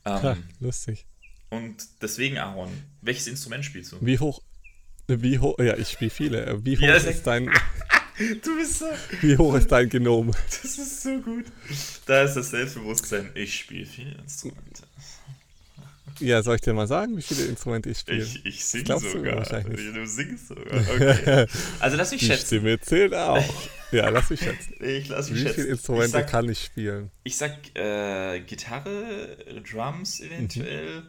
[0.05, 1.05] Ähm, ha, lustig.
[1.49, 3.97] Und deswegen, Aaron, welches Instrument spielst du?
[3.99, 4.41] Wie hoch?
[5.07, 5.59] Wie hoch?
[5.59, 6.65] Ja, ich spiele viele.
[6.65, 7.51] Wie hoch ja, ist dein.
[8.43, 8.85] Du bist so.
[9.21, 10.31] Wie hoch ist dein Genom?
[10.49, 11.45] Das ist so gut.
[12.05, 13.29] Da ist das Selbstbewusstsein.
[13.35, 14.83] Ich spiele viele Instrumente.
[16.19, 18.23] Ja, soll ich dir mal sagen, wie viele Instrumente ich spiele?
[18.23, 19.35] Ich, ich singe du sogar.
[19.37, 19.95] wahrscheinlich nicht.
[19.95, 20.65] Du singst sogar.
[20.95, 21.45] Okay.
[21.79, 22.45] Also lass mich Die schätzen.
[22.47, 23.43] Stimme zählt auch.
[23.91, 24.73] Ja, lass mich schätzen.
[24.83, 25.55] Ich lass mich Wie schätzen.
[25.55, 27.11] viele ich Instrumente sag, kann ich spielen?
[27.23, 29.37] ich sag äh, Gitarre,
[29.71, 31.03] Drums eventuell.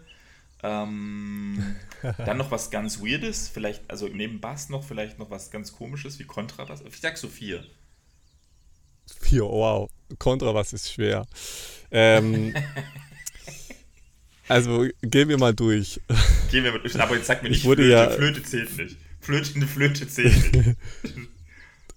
[0.63, 1.77] Ähm,
[2.19, 6.19] dann noch was ganz Weirdes, vielleicht, also neben Bass noch vielleicht noch was ganz Komisches
[6.19, 6.83] wie Kontrabass.
[6.87, 7.65] Ich sag so vier.
[9.21, 9.91] Vier, wow.
[10.19, 11.27] Kontrabass ist schwer.
[11.91, 12.55] Ähm,
[14.49, 16.01] also gehen wir mal durch.
[16.51, 17.93] Gehen wir mit, aber jetzt sag mir Ich nicht wurde Flöte.
[17.93, 18.97] ja- Flöte zählt nicht.
[19.21, 20.77] Flöte, eine Flöte zählt nicht.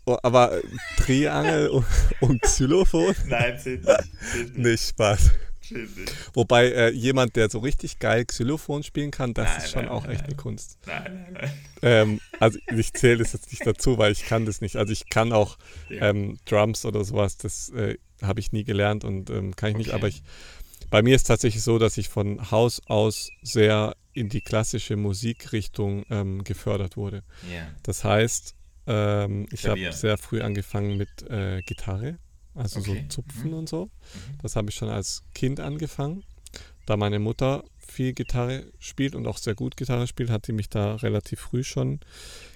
[0.03, 0.59] Oh, aber
[0.97, 1.85] Triangel und,
[2.21, 3.13] und Xylophon?
[3.27, 3.99] Nein, zählt nicht.
[4.31, 4.57] Zählt nicht.
[4.57, 5.29] Nicht Spaß.
[5.71, 6.13] Nicht.
[6.33, 9.91] Wobei äh, jemand, der so richtig geil Xylophon spielen kann, das Nein, ist schon nein,
[9.91, 10.77] auch nein, echt eine Kunst.
[10.85, 11.51] Nein, nein, nein.
[11.81, 14.75] Ähm, also ich zähle das jetzt nicht dazu, weil ich kann das nicht.
[14.75, 15.57] Also ich kann auch
[15.89, 16.09] Ja.
[16.09, 19.87] ähm, Drums oder sowas, das äh, habe ich nie gelernt und ähm, kann ich nicht.
[19.89, 19.95] Okay.
[19.97, 20.21] Aber ich,
[20.89, 26.05] bei mir ist tatsächlich so, dass ich von Haus aus sehr in die klassische Musikrichtung
[26.09, 27.23] ähm, gefördert wurde.
[27.51, 27.65] Ja.
[27.83, 28.55] Das heißt,
[28.87, 32.17] ähm, ich habe sehr früh angefangen mit äh, Gitarre,
[32.55, 33.05] also Okay.
[33.09, 33.57] so Zupfen Mhm.
[33.57, 33.85] und so.
[33.85, 33.89] Mhm.
[34.41, 36.23] Das habe ich schon als Kind angefangen.
[36.85, 40.69] Da meine Mutter viel Gitarre spielt und auch sehr gut Gitarre spielt, hat sie mich
[40.69, 41.99] da relativ früh schon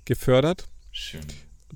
[0.05, 0.67] gefördert.
[0.91, 1.21] Schön.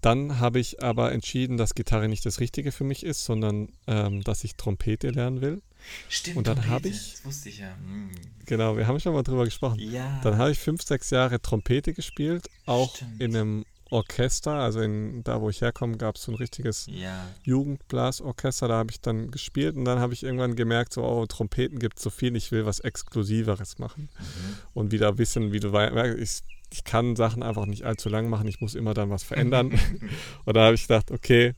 [0.01, 4.23] Dann habe ich aber entschieden, dass Gitarre nicht das Richtige für mich ist, sondern ähm,
[4.23, 5.61] dass ich Trompete lernen will.
[6.07, 6.37] Stimmt.
[6.37, 7.75] Und dann habe ich- Das wusste ich ja.
[7.75, 8.11] Hm.
[8.45, 9.79] Genau, wir haben schon mal drüber gesprochen.
[9.79, 10.19] Ja.
[10.23, 13.21] Dann habe ich fünf, sechs Jahre Trompete gespielt, auch Stimmt.
[13.21, 14.51] in einem Orchester.
[14.51, 17.27] Also in, da, wo ich herkomme, gab es so ein richtiges ja.
[17.43, 18.67] Jugendblasorchester.
[18.67, 21.97] Da habe ich dann gespielt und dann habe ich irgendwann gemerkt, so, oh, Trompeten gibt
[21.97, 24.09] es so viel, ich will was Exklusiveres machen.
[24.19, 24.57] Mhm.
[24.73, 28.47] Und wieder wissen, wie du weißt, ich, ich kann Sachen einfach nicht allzu lang machen,
[28.47, 29.71] ich muss immer dann was verändern.
[30.45, 31.53] und da habe ich gedacht, okay,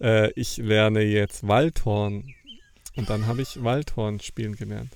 [0.00, 2.34] äh, ich lerne jetzt Waldhorn.
[2.96, 4.92] Und dann habe ich Waldhorn spielen gelernt.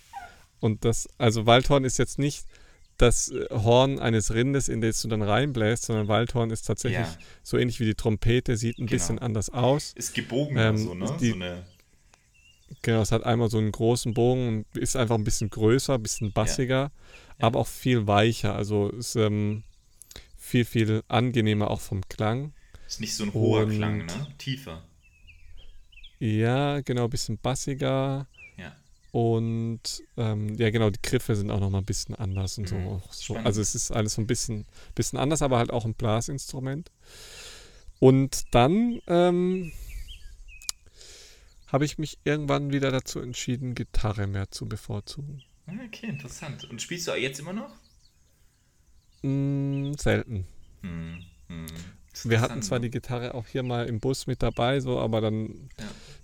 [0.61, 2.47] Und das, also Waldhorn ist jetzt nicht
[2.99, 7.18] das äh, Horn eines Rindes, in das du dann reinbläst, sondern Waldhorn ist tatsächlich Ja.
[7.42, 8.90] so ähnlich wie die Trompete, sieht ein Genau.
[8.99, 9.92] bisschen anders aus.
[9.97, 11.16] Ist gebogen Ähm, so, ne?
[11.20, 11.64] die- so eine.
[12.82, 16.03] Genau, es hat einmal so einen großen Bogen und ist einfach ein bisschen größer, ein
[16.03, 16.90] bisschen bassiger,
[17.38, 18.55] aber auch viel weicher.
[18.55, 19.62] Also ist ähm,
[20.36, 22.53] viel, viel angenehmer auch vom Klang.
[22.86, 24.26] Ist nicht so ein hoher Und- Klang, ne?
[24.38, 24.82] Tiefer.
[26.18, 28.26] Ja, genau, ein bisschen bassiger.
[29.14, 32.74] Und ähm, ja, genau, die Griffe sind auch nochmal ein bisschen anders und so.
[32.74, 33.36] Mhm, so.
[33.36, 36.90] Also es ist alles so ein bisschen, bisschen anders, aber halt auch ein Blasinstrument.
[38.00, 39.70] Und dann ähm,
[41.68, 45.44] habe ich mich irgendwann wieder dazu entschieden, Gitarre mehr zu bevorzugen.
[45.68, 46.64] Okay, interessant.
[46.68, 47.72] Und spielst du jetzt immer noch?
[49.22, 50.44] Mm, selten.
[50.82, 51.24] Hm.
[51.46, 51.66] Hm.
[52.24, 55.68] Wir hatten zwar die Gitarre auch hier mal im Bus mit dabei, so, aber dann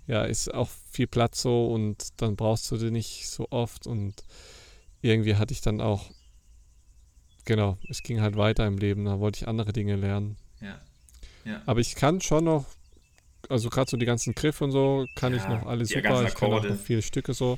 [0.07, 0.23] ja.
[0.23, 4.23] ist auch viel Platz so und dann brauchst du die nicht so oft und
[5.01, 6.09] irgendwie hatte ich dann auch,
[7.45, 10.37] genau, es ging halt weiter im Leben, da wollte ich andere Dinge lernen.
[10.61, 10.79] Ja.
[11.43, 11.61] Ja.
[11.65, 12.65] Aber ich kann schon noch,
[13.49, 16.25] also gerade so die ganzen Griffe und so, kann ich Ja, noch alle die super,
[16.27, 17.57] ich kann auch noch viele Stücke so.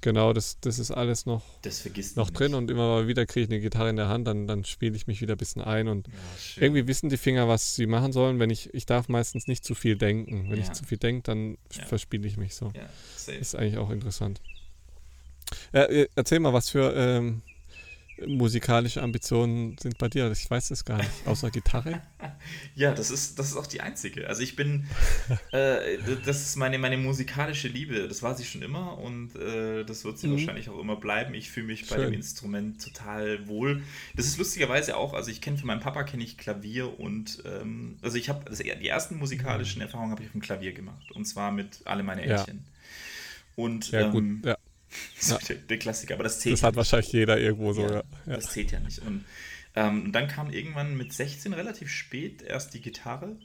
[0.00, 1.42] Genau, das, das ist alles noch,
[2.14, 4.64] noch drin und immer mal wieder kriege ich eine Gitarre in der Hand, dann, dann
[4.64, 6.14] spiele ich mich wieder ein bisschen ein und Ja,
[6.62, 8.38] irgendwie wissen die Finger, was sie machen sollen.
[8.38, 10.46] Wenn ich, ich darf meistens nicht zu viel denken.
[10.50, 10.64] Wenn Ja.
[10.64, 11.84] ich zu viel denke, dann Ja.
[11.86, 12.70] verspiele ich mich so.
[12.76, 13.38] Ja, safe.
[13.38, 14.40] Ist eigentlich auch interessant.
[15.72, 17.42] Äh, äh, erzähl mal, was für ähm,
[18.26, 20.30] musikalische Ambitionen sind bei dir?
[20.32, 21.26] Ich weiß es gar nicht.
[21.26, 22.02] Außer Gitarre?
[22.74, 24.28] Ja, das ist, das ist auch die einzige.
[24.28, 24.86] Also ich bin,
[25.52, 28.08] äh, das ist meine, meine musikalische Liebe.
[28.08, 30.32] Das war sie schon immer und äh, das wird sie Mhm.
[30.32, 31.34] wahrscheinlich auch immer bleiben.
[31.34, 32.10] Ich fühle mich bei Schön.
[32.10, 33.82] dem Instrument total wohl.
[34.16, 37.98] Das ist lustigerweise auch, also ich kenne von meinem Papa kenne ich Klavier und ähm,
[38.02, 41.24] also ich habe also die ersten musikalischen Erfahrungen habe ich auf dem Klavier gemacht und
[41.24, 42.28] zwar mit alle meine Mhm.
[42.28, 42.46] Ja.
[43.56, 44.22] Und Ja, gut.
[44.22, 44.56] ähm, Ja.
[45.18, 45.40] so Ja.
[45.48, 47.82] der, der Klassiker, aber das zählt Das ja hat wahrscheinlich jeder irgendwo so.
[47.88, 48.02] ja.
[48.26, 48.98] Das zählt ja nicht.
[49.00, 49.24] Und,
[49.76, 53.36] ähm, und dann kam irgendwann mit 16 relativ spät erst die Gitarre.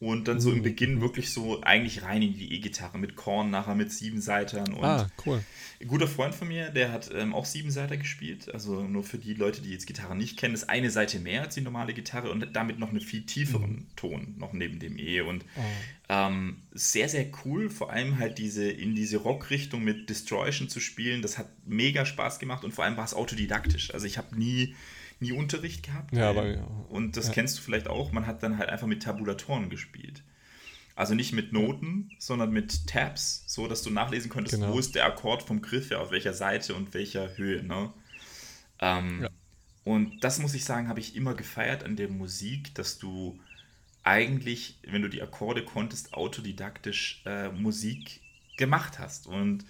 [0.00, 0.62] Und dann so im.
[0.62, 4.72] Beginn wirklich so eigentlich rein in die E-Gitarre mit Korn, nachher mit Siebenseitern.
[4.72, 5.42] Und Ah, cool.
[5.80, 8.52] ein guter Freund von mir, der hat ähm, auch Siebenseiter gespielt.
[8.54, 11.54] Also nur für die Leute, die jetzt Gitarre nicht kennen, ist eine Seite mehr als
[11.56, 13.86] die normale Gitarre und damit noch einen viel tieferen Mhm.
[13.96, 15.20] Ton noch neben dem E.
[15.22, 15.60] Und Oh.
[16.08, 21.22] ähm, sehr, sehr cool, vor allem halt diese in diese Rock-Richtung mit Destroytion zu spielen.
[21.22, 23.92] Das hat mega Spaß gemacht und vor allem war es autodidaktisch.
[23.92, 24.76] Also ich habe nie,
[25.20, 26.14] nie Unterricht gehabt.
[26.14, 26.62] Ja, aber ja.
[26.88, 27.32] Und das Ja.
[27.34, 28.12] kennst du vielleicht auch.
[28.12, 30.22] Man hat dann halt einfach mit Tabulatoren gespielt.
[30.94, 34.72] Also nicht mit Noten, sondern mit Tabs, so dass du nachlesen konntest, Genau.
[34.72, 37.62] wo ist der Akkord vom Griff her, auf welcher Seite und welcher Höhe.
[37.62, 37.92] Ne?
[38.80, 39.30] Ähm, Ja.
[39.84, 43.38] Und das muss ich sagen, habe ich immer gefeiert an der Musik, dass du
[44.02, 48.20] eigentlich, wenn du die Akkorde konntest, autodidaktisch äh, Musik
[48.56, 49.26] gemacht hast.
[49.26, 49.64] Und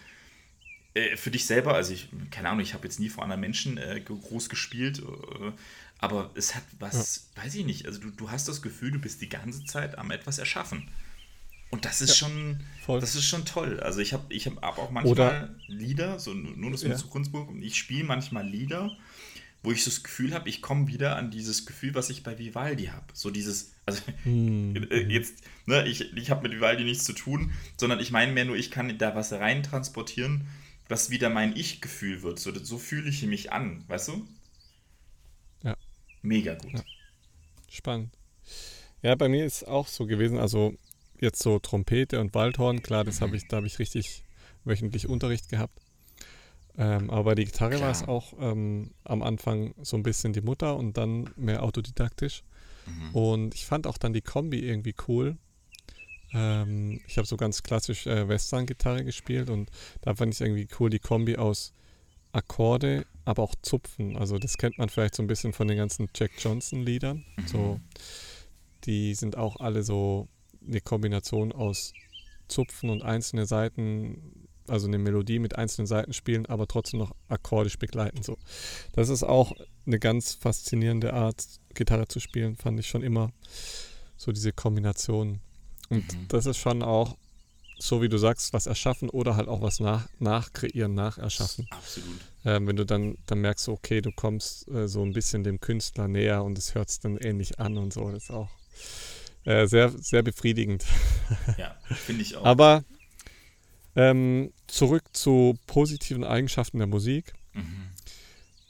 [0.99, 3.79] äh, für dich selber, also ich, keine Ahnung, ich habe jetzt nie vor anderen Menschen
[3.79, 5.53] äh, groß gespielt, äh,
[5.99, 7.45] aber es hat was, ja.
[7.45, 10.11] weiß ich nicht, also du, du hast das Gefühl, du bist die ganze Zeit am
[10.11, 10.89] etwas erschaffen.
[11.71, 13.01] Und das ist ja, schon, voll.
[13.01, 13.79] das ist schon toll.
[13.81, 16.97] Also ich habe ich hab auch manchmal Oder, Lieder, so nur das ja.
[16.97, 18.97] zu Kunstbuch, ich spiele manchmal Lieder,
[19.63, 22.39] wo ich so das Gefühl habe, ich komme wieder an dieses Gefühl, was ich bei
[22.39, 23.07] Vivaldi habe.
[23.13, 24.89] So dieses, also hm.
[25.09, 28.57] jetzt, ne, ich, ich habe mit Vivaldi nichts zu tun, sondern ich meine mehr nur,
[28.57, 30.47] ich kann da was rein transportieren,
[30.89, 32.39] was wieder mein Ich-Gefühl wird.
[32.39, 34.27] So, so fühle ich mich an, weißt du?
[35.63, 35.77] Ja.
[36.23, 36.73] Mega gut.
[36.73, 36.83] Ja.
[37.69, 38.11] Spannend.
[39.03, 40.75] Ja, bei mir ist auch so gewesen, also
[41.21, 44.25] jetzt so Trompete und Waldhorn, klar, das habe ich, da habe ich richtig
[44.65, 45.79] wöchentlich Unterricht gehabt.
[46.77, 50.41] Ähm, aber bei der Gitarre war es auch ähm, am Anfang so ein bisschen die
[50.41, 52.45] Mutter und dann mehr autodidaktisch.
[52.87, 53.15] Mhm.
[53.15, 55.37] Und ich fand auch dann die Kombi irgendwie cool.
[56.33, 59.71] Ähm, ich habe so ganz klassisch äh, Western-Gitarre gespielt und
[60.01, 61.73] da fand ich irgendwie cool die Kombi aus
[62.33, 64.17] Akkorde, aber auch Zupfen.
[64.17, 67.25] Also das kennt man vielleicht so ein bisschen von den ganzen Jack Johnson-Liedern.
[67.37, 67.47] Mhm.
[67.47, 67.81] So,
[68.85, 70.29] die sind auch alle so
[70.67, 71.93] eine Kombination aus
[72.49, 77.79] Zupfen und einzelne Seiten, also eine Melodie mit einzelnen Seiten spielen, aber trotzdem noch akkordisch
[77.79, 78.23] begleiten.
[78.23, 78.37] So.
[78.93, 79.53] Das ist auch
[79.87, 83.33] eine ganz faszinierende Art, Gitarre zu spielen, fand ich schon immer.
[84.17, 85.41] So diese Kombination.
[85.91, 86.29] Und mhm.
[86.29, 87.17] das ist schon auch,
[87.79, 91.67] so wie du sagst, was erschaffen oder halt auch was nach, nachkreieren, nacherschaffen.
[91.71, 92.21] Absolut.
[92.45, 96.09] Ähm, wenn du dann, dann merkst, okay, du kommst äh, so ein bisschen dem Künstler
[96.09, 98.11] näher und es hört sich dann ähnlich an und so.
[98.11, 98.51] Das ist auch
[99.45, 100.85] äh, sehr, sehr befriedigend.
[101.57, 102.45] Ja, finde ich auch.
[102.45, 102.85] Aber
[103.95, 107.33] ähm, zurück zu positiven Eigenschaften der Musik.
[107.53, 107.89] Mhm.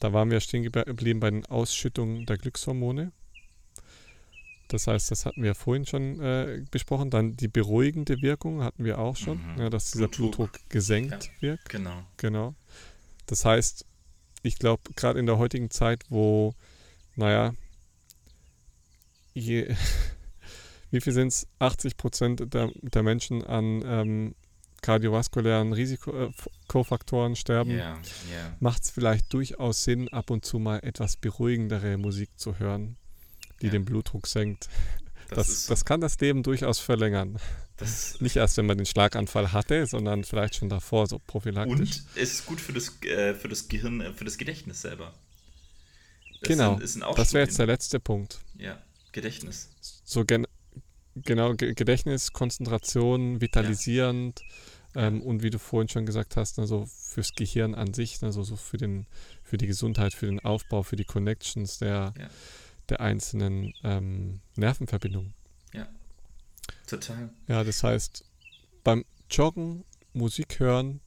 [0.00, 3.12] Da waren wir stehen geblieben bei den Ausschüttungen der Glückshormone.
[4.68, 7.10] Das heißt, das hatten wir vorhin schon äh, besprochen.
[7.10, 9.60] Dann die beruhigende Wirkung hatten wir auch schon, mhm.
[9.60, 11.68] ja, dass dieser Blutdruck, Blutdruck gesenkt ja, wird.
[11.68, 12.02] Genau.
[12.18, 12.54] Genau.
[13.26, 13.86] Das heißt,
[14.42, 16.54] ich glaube, gerade in der heutigen Zeit, wo,
[17.16, 17.54] naja,
[19.34, 19.74] je,
[20.90, 21.46] wie viel sind es?
[21.58, 24.34] 80 Prozent der, der Menschen an ähm,
[24.82, 28.00] kardiovaskulären Risikofaktoren sterben, yeah,
[28.30, 28.56] yeah.
[28.60, 32.96] macht es vielleicht durchaus Sinn, ab und zu mal etwas beruhigendere Musik zu hören,
[33.62, 33.72] die ja.
[33.72, 34.68] den Blutdruck senkt.
[35.28, 37.38] Das, das, das, kann das Leben durchaus verlängern.
[38.20, 41.78] Nicht erst, wenn man den Schlaganfall hatte, sondern vielleicht schon davor, so prophylaktisch.
[41.78, 45.14] Und es ist gut für das, äh, für das Gehirn, äh, für das Gedächtnis selber.
[46.40, 48.38] Das genau, sind, das wäre jetzt der letzte Punkt.
[48.56, 48.80] Ja,
[49.12, 49.68] Gedächtnis.
[50.04, 50.46] So gen
[51.24, 54.40] Genau, Gedächtnis, Konzentration, vitalisierend
[54.94, 55.08] ja.
[55.08, 58.56] ähm, und wie du vorhin schon gesagt hast, also fürs Gehirn an sich, also so
[58.56, 59.06] für, den,
[59.42, 62.28] für die Gesundheit, für den Aufbau, für die Connections der, ja.
[62.88, 65.34] Der einzelnen ähm, Nervenverbindungen.
[65.72, 65.88] Ja,
[66.86, 67.30] total.
[67.46, 68.24] Ja, das heißt,
[68.84, 71.00] beim Joggen, Musik hören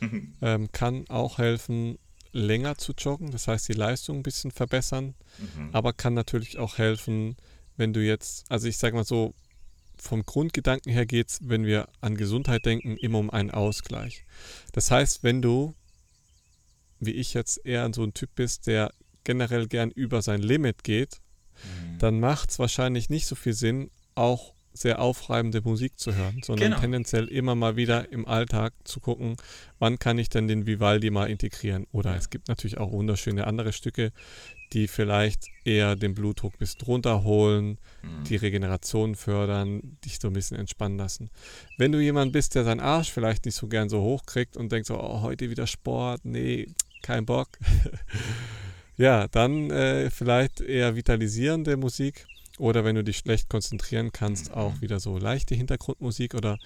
[0.00, 0.34] mhm.
[0.42, 1.98] ähm, kann auch helfen,
[2.32, 5.70] länger zu joggen, das heißt die Leistung ein bisschen verbessern, mhm.
[5.72, 7.36] aber kann natürlich auch helfen,
[7.76, 9.34] wenn du jetzt, also ich sage mal so,
[9.96, 14.24] vom Grundgedanken her geht es, wenn wir an Gesundheit denken, immer um einen Ausgleich.
[14.72, 15.74] Das heißt, wenn du,
[16.98, 18.92] wie ich jetzt eher so ein Typ bist, der
[19.24, 21.20] generell gern über sein Limit geht,
[21.62, 21.98] mhm.
[21.98, 26.70] dann macht es wahrscheinlich nicht so viel Sinn, auch sehr aufreibende Musik zu hören, sondern
[26.70, 26.80] genau.
[26.80, 29.36] tendenziell immer mal wieder im Alltag zu gucken,
[29.78, 31.86] wann kann ich denn den Vivaldi mal integrieren.
[31.92, 34.12] Oder es gibt natürlich auch wunderschöne andere Stücke,
[34.72, 38.24] die vielleicht eher den Blutdruck ein bisschen runterholen, mhm.
[38.24, 41.30] die Regeneration fördern, dich so ein bisschen entspannen lassen.
[41.76, 44.72] Wenn du jemand bist, der seinen Arsch vielleicht nicht so gern so hoch kriegt und
[44.72, 46.68] denkt so, oh, heute wieder Sport, nee,
[47.02, 47.58] kein Bock.
[48.96, 52.26] ja, dann äh, vielleicht eher vitalisierende Musik
[52.58, 56.58] oder wenn du dich schlecht konzentrieren kannst, auch wieder so leichte Hintergrundmusik oder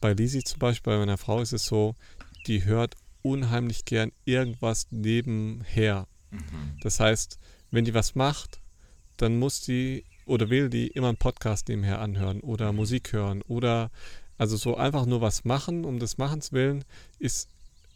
[0.00, 1.96] bei Lisi zum Beispiel, bei meiner Frau ist es so,
[2.46, 6.78] die hört unheimlich gern irgendwas nebenher Mhm.
[6.80, 7.38] Das heißt,
[7.70, 8.60] wenn die was macht,
[9.16, 12.78] dann muss die oder will die immer einen Podcast nebenher anhören oder mhm.
[12.78, 13.90] Musik hören oder
[14.38, 16.84] also so einfach nur was machen, um des Machens willen,
[17.18, 17.48] ist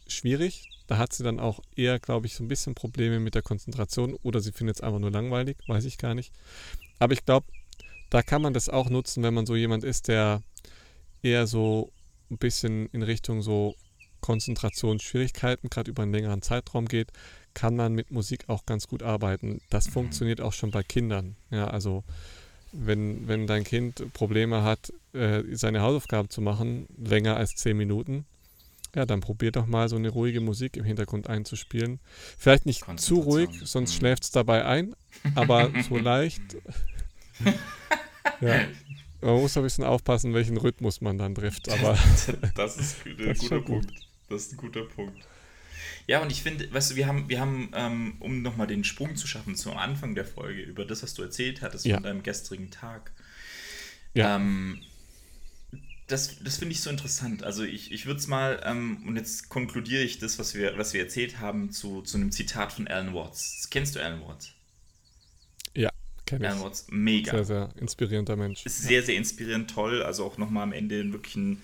[0.07, 0.70] schwierig.
[0.87, 4.13] Da hat sie dann auch eher, glaube ich, so ein bisschen Probleme mit der Konzentration
[4.23, 6.33] oder sie findet es einfach nur langweilig, weiß ich gar nicht.
[6.99, 7.47] Aber ich glaube,
[8.09, 10.43] da kann man das auch nutzen, wenn man so jemand ist, der
[11.23, 11.91] eher so
[12.29, 13.75] ein bisschen in Richtung so
[14.21, 17.11] Konzentrationsschwierigkeiten, gerade über einen längeren Zeitraum geht,
[17.53, 19.61] kann man mit Musik auch ganz gut arbeiten.
[19.69, 19.91] Das mhm.
[19.91, 21.35] funktioniert auch schon bei Kindern.
[21.49, 22.03] Ja, also
[22.71, 28.25] wenn, wenn dein Kind Probleme hat, äh, seine Hausaufgaben zu machen, länger als zehn Minuten,
[28.95, 31.99] ja, dann probier doch mal so eine ruhige Musik im Hintergrund einzuspielen.
[32.37, 33.97] Vielleicht nicht zu ruhig, sonst mhm.
[33.97, 34.95] schläft es dabei ein,
[35.35, 36.41] aber so leicht.
[38.41, 38.65] ja.
[39.21, 41.69] Man muss ein bisschen aufpassen, welchen Rhythmus man dann trifft.
[41.69, 41.97] Aber
[42.55, 43.91] das ist ein guter Punkt.
[44.29, 45.17] Das ist ein guter Punkt.
[46.07, 49.15] Ja, und ich finde, weißt du, wir haben, wir haben ähm, um nochmal den Sprung
[49.15, 51.95] zu schaffen zum Anfang der Folge, über das, was du erzählt hattest ja.
[51.95, 53.11] von deinem gestrigen Tag.
[54.13, 54.35] Ja.
[54.35, 54.81] Ähm,
[56.11, 57.43] das, das finde ich so interessant.
[57.43, 60.93] Also ich, ich würde es mal, ähm, und jetzt konkludiere ich das, was wir, was
[60.93, 63.67] wir erzählt haben, zu, zu einem Zitat von Alan Watts.
[63.71, 64.53] Kennst du Alan Watts?
[65.75, 65.89] Ja,
[66.25, 66.51] kenne ich.
[66.51, 67.31] Alan Watts, mega.
[67.31, 68.65] Sehr, sehr inspirierender Mensch.
[68.65, 70.03] Ist sehr, sehr inspirierend, toll.
[70.03, 71.61] Also auch nochmal am Ende wirklich ein,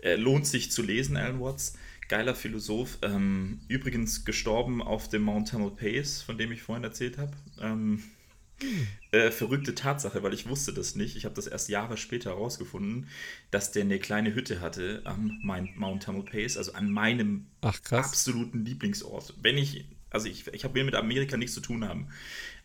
[0.00, 1.74] äh, lohnt sich zu lesen, Alan Watts.
[2.08, 2.98] Geiler Philosoph.
[3.02, 7.32] Ähm, übrigens gestorben auf dem Mount Tamalpais, von dem ich vorhin erzählt habe.
[7.60, 8.02] Ähm,
[9.10, 11.16] äh, verrückte Tatsache, weil ich wusste das nicht.
[11.16, 13.08] Ich habe das erst Jahre später herausgefunden,
[13.50, 19.34] dass der eine kleine Hütte hatte am Mount Tamalpais, also an meinem Ach, absoluten Lieblingsort.
[19.40, 22.08] Wenn ich, also ich, ich habe mir mit Amerika nichts zu tun haben,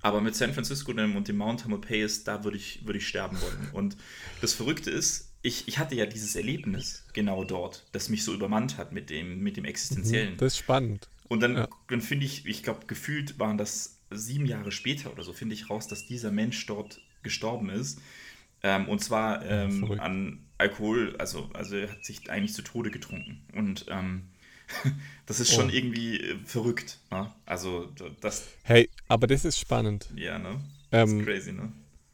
[0.01, 3.69] aber mit San Francisco und dem Mount Tamalpais, da würde ich, würd ich sterben wollen.
[3.73, 3.97] Und
[4.41, 8.77] das Verrückte ist, ich, ich hatte ja dieses Erlebnis genau dort, das mich so übermannt
[8.77, 10.33] hat mit dem, mit dem Existenziellen.
[10.33, 11.07] Mhm, das ist spannend.
[11.27, 11.67] Und dann, ja.
[11.87, 15.69] dann finde ich, ich glaube, gefühlt waren das sieben Jahre später oder so, finde ich
[15.69, 17.99] raus, dass dieser Mensch dort gestorben ist.
[18.61, 22.91] Ähm, und zwar ähm, ja, an Alkohol, also, also er hat sich eigentlich zu Tode
[22.91, 23.41] getrunken.
[23.55, 24.23] Und ähm,
[25.25, 25.73] das ist schon oh.
[25.73, 26.99] irgendwie äh, verrückt.
[27.11, 27.31] Ne?
[27.45, 27.91] Also
[28.21, 28.47] das.
[28.63, 30.09] Hey, aber das ist spannend.
[30.15, 30.59] Ja, ne?
[30.91, 31.71] Das ist ähm, crazy, ne?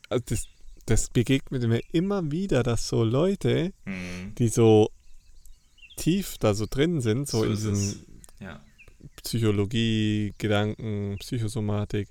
[0.09, 0.47] Also das,
[0.85, 4.35] das begegnet mir immer wieder, dass so Leute, hm.
[4.37, 4.91] die so
[5.97, 8.05] tief da so drin sind, so, so in diesem
[8.39, 8.61] ja.
[9.23, 12.09] Psychologie, Gedanken, Psychosomatik,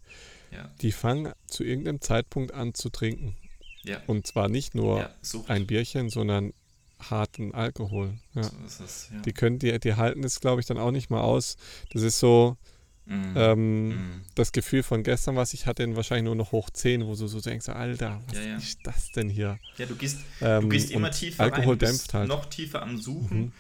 [0.51, 0.71] ja.
[0.81, 3.37] die fangen zu irgendeinem Zeitpunkt an zu trinken.
[3.83, 4.01] Ja.
[4.07, 5.15] Und zwar nicht nur ja,
[5.49, 6.53] ein Bierchen, sondern
[6.99, 8.15] harten Alkohol.
[8.33, 8.41] So
[8.85, 11.57] es, die können, die, die halten es, glaube ich, dann auch nicht mal aus.
[11.93, 12.57] Das ist so
[13.07, 13.37] mm.
[13.37, 14.25] Ähm, mm.
[14.35, 17.41] das Gefühl von gestern, was ich hatte, wahrscheinlich nur noch hoch 10, wo du so
[17.41, 19.59] denkst, Alter, was ist das denn hier?
[19.77, 22.29] Ja, du gehst, ähm, du gehst immer tiefer Alkohol rein, dämpft halt.
[22.29, 23.39] noch tiefer am Suchen.
[23.39, 23.53] Mhm.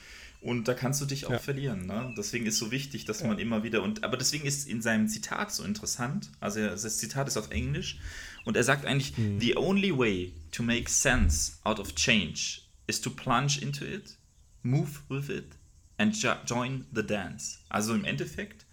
[0.45, 1.39] Und da kannst du dich auch ja.
[1.39, 1.87] verlieren.
[1.87, 2.13] Ne?
[2.19, 3.29] Deswegen ist es so wichtig, dass ja.
[3.29, 3.83] man immer wieder.
[3.83, 6.31] Und, aber deswegen ist in seinem Zitat so interessant.
[6.39, 7.99] Also das Zitat ist auf Englisch.
[8.45, 9.41] Und er sagt eigentlich: mhm.
[9.41, 14.19] The only way to make sense out of change is to plunge into it,
[14.63, 15.57] move with it
[15.97, 16.15] and
[16.47, 17.61] join the dance.
[17.71, 18.67] Also im Endeffekt,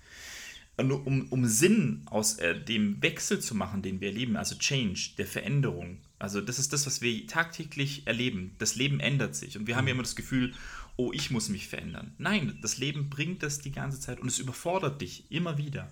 [0.77, 5.25] um, um Sinn aus äh, dem Wechsel zu machen, den wir erleben, also Change, der
[5.25, 5.99] Veränderung.
[6.19, 8.55] Also das ist das, was wir tagtäglich erleben.
[8.59, 9.57] Das Leben ändert sich.
[9.57, 10.53] Und wir haben ja immer das Gefühl,
[10.95, 12.13] oh, ich muss mich verändern.
[12.17, 15.91] Nein, das Leben bringt das die ganze Zeit und es überfordert dich immer wieder.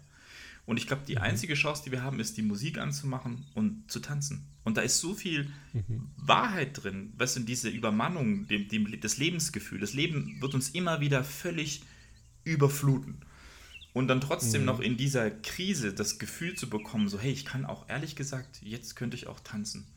[0.66, 1.22] Und ich glaube, die mhm.
[1.22, 4.45] einzige Chance, die wir haben, ist, die Musik anzumachen und zu tanzen.
[4.64, 6.12] Und da ist so viel mhm.
[6.16, 9.80] Wahrheit drin, weißt du, diese Übermannung, dem, dem, das Lebensgefühl.
[9.80, 11.82] Das Leben wird uns immer wieder völlig
[12.43, 13.18] überfluten.
[13.93, 14.68] Und dann trotzdem mhm.
[14.68, 18.62] noch in dieser Krise das Gefühl zu bekommen, so, hey, ich kann auch ehrlich gesagt,
[18.62, 19.88] jetzt könnte ich auch tanzen.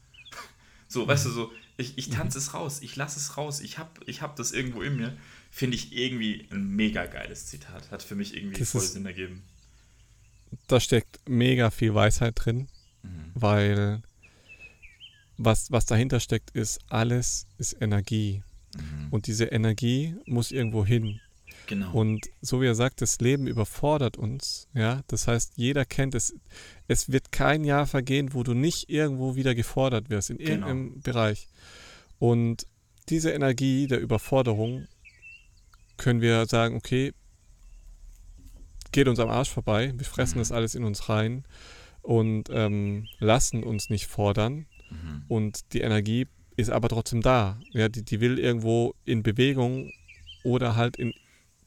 [0.93, 3.88] So, weißt du, so, ich, ich tanze es raus, ich lasse es raus, ich habe
[4.05, 5.16] ich hab das irgendwo in mir.
[5.51, 7.90] Finde ich irgendwie ein mega geiles Zitat.
[7.90, 9.43] Hat für mich irgendwie das voll ist, Sinn ergeben.
[10.66, 12.68] Da steckt mega viel Weisheit drin,
[13.03, 13.30] mhm.
[13.34, 14.03] weil
[15.38, 18.43] was, was dahinter steckt, ist, alles ist Energie.
[18.76, 19.09] Mhm.
[19.11, 21.20] Und diese Energie muss irgendwo hin.
[21.72, 21.90] Genau.
[21.94, 24.68] Und so wie er sagt, das Leben überfordert uns.
[24.74, 26.34] Ja, das heißt, jeder kennt es.
[26.86, 30.50] Es wird kein Jahr vergehen, wo du nicht irgendwo wieder gefordert wirst, in genau.
[30.50, 31.48] irgendeinem Bereich.
[32.18, 32.66] Und
[33.08, 34.86] diese Energie der Überforderung
[35.96, 37.14] können wir sagen, okay,
[38.92, 40.42] geht uns am Arsch vorbei, wir fressen mhm.
[40.42, 41.44] das alles in uns rein
[42.02, 44.66] und ähm, lassen uns nicht fordern.
[44.90, 45.24] Mhm.
[45.28, 47.58] Und die Energie ist aber trotzdem da.
[47.70, 49.90] Ja, die, die will irgendwo in Bewegung
[50.44, 51.14] oder halt in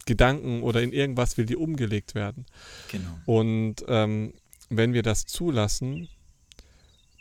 [0.06, 2.46] Gedanken oder in irgendwas will die umgelegt werden.
[2.92, 3.20] Genau.
[3.26, 4.34] Und ähm,
[4.70, 6.10] wenn wir das zulassen,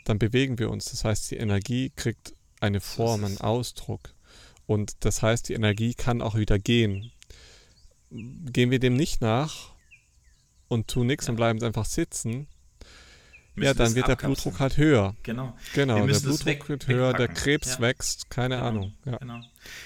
[0.04, 0.86] dann bewegen wir uns.
[0.86, 4.14] Das heißt, die Energie kriegt eine Form, einen Ausdruck.
[4.66, 7.12] Und das heißt, die Energie kann auch wieder gehen.
[8.10, 9.72] Gehen wir dem nicht nach
[10.68, 11.30] und tun nichts ja.
[11.30, 12.46] und bleiben einfach sitzen,
[13.56, 15.14] ja, dann wird der Blutdruck halt höher.
[15.22, 15.56] Genau.
[15.74, 17.80] Genau, der Blutdruck wird höher, der Krebs ja.
[17.80, 18.68] wächst, keine genau.
[18.68, 18.94] Ahnung.
[19.04, 19.16] Ja.
[19.18, 19.40] Genau.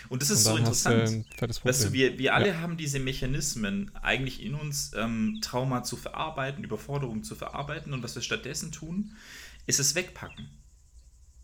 [0.09, 1.27] Und das ist und so interessant.
[1.65, 2.61] Weißt du, wir, wir alle ja.
[2.61, 7.93] haben diese Mechanismen eigentlich in uns, ähm, Trauma zu verarbeiten, Überforderung zu verarbeiten.
[7.93, 9.13] Und was wir stattdessen tun,
[9.67, 10.49] ist es wegpacken.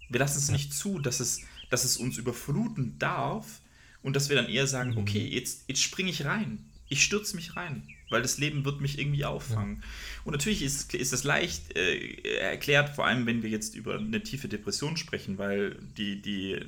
[0.09, 3.61] Wir lassen es nicht zu, dass es, dass es uns überfluten darf
[4.03, 4.99] und dass wir dann eher sagen, mhm.
[4.99, 6.70] okay, jetzt, jetzt springe ich rein.
[6.89, 9.78] Ich stürze mich rein weil das Leben wird mich irgendwie auffangen.
[9.80, 9.88] Ja.
[10.24, 14.22] Und natürlich ist, ist das leicht äh, erklärt, vor allem wenn wir jetzt über eine
[14.22, 16.61] tiefe Depression sprechen, weil die, die,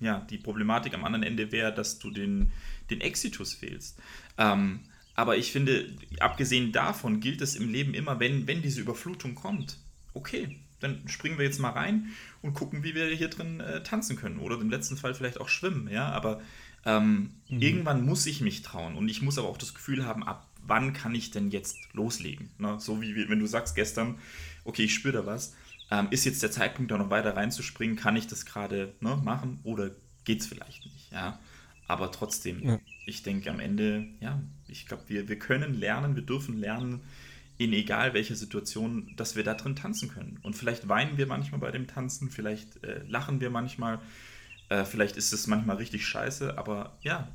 [0.00, 2.52] ja, die Problematik am anderen Ende wäre, dass du den,
[2.90, 3.98] den Exitus fehlst.
[4.36, 4.80] Ähm,
[5.14, 5.86] aber ich finde,
[6.20, 9.78] abgesehen davon gilt es im Leben immer, wenn, wenn diese Überflutung kommt,
[10.12, 12.10] okay, dann springen wir jetzt mal rein
[12.42, 14.38] und gucken, wie wir hier drin äh, tanzen können.
[14.38, 16.10] Oder im letzten Fall vielleicht auch schwimmen, ja.
[16.10, 16.42] Aber
[16.86, 17.62] Ähm, mhm.
[17.62, 20.92] Irgendwann muss ich mich trauen und ich muss aber auch das Gefühl haben, ab wann
[20.92, 22.50] kann ich denn jetzt loslegen?
[22.58, 22.78] Ne?
[22.80, 24.18] So wie wenn du sagst gestern,
[24.64, 25.54] okay, ich spüre da was,
[25.90, 27.96] ähm, ist jetzt der Zeitpunkt, da noch weiter reinzuspringen?
[27.96, 29.90] Kann ich das gerade ne, machen oder
[30.24, 31.12] geht es vielleicht nicht?
[31.12, 31.38] Ja,
[31.86, 32.80] aber trotzdem, ja.
[33.06, 37.00] ich denke am Ende, ja, ich glaube, wir, wir können lernen, wir dürfen lernen,
[37.56, 40.40] in egal welcher Situation, dass wir da drin tanzen können.
[40.42, 44.00] Und vielleicht weinen wir manchmal bei dem Tanzen, vielleicht äh, lachen wir manchmal,
[44.70, 47.28] äh, vielleicht ist es manchmal richtig scheiße, aber ja,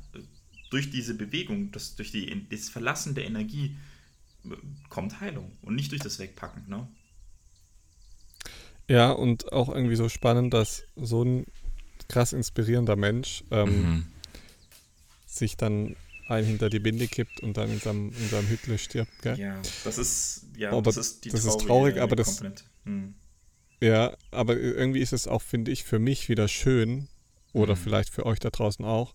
[0.70, 3.76] durch diese Bewegung, das, durch die, das Verlassen der Energie
[4.44, 4.56] äh,
[4.88, 6.68] kommt Heilung und nicht durch das Wegpacken.
[6.68, 6.88] Ne?
[8.88, 11.46] Ja, und auch irgendwie so spannend, dass so ein
[12.08, 14.06] krass inspirierender Mensch ähm, mhm.
[15.26, 15.96] sich dann
[16.28, 19.10] ein hinter die Binde kippt und dann in seinem, in seinem Hüttle stirbt.
[19.22, 19.38] Gell?
[19.38, 22.42] Ja, das ist, ja, aber das ist, das ist traurig, aber das.
[22.84, 23.14] Hm.
[23.80, 27.08] Ja, aber irgendwie ist es auch, finde ich, für mich wieder schön
[27.52, 27.80] oder mhm.
[27.80, 29.12] vielleicht für euch da draußen auch,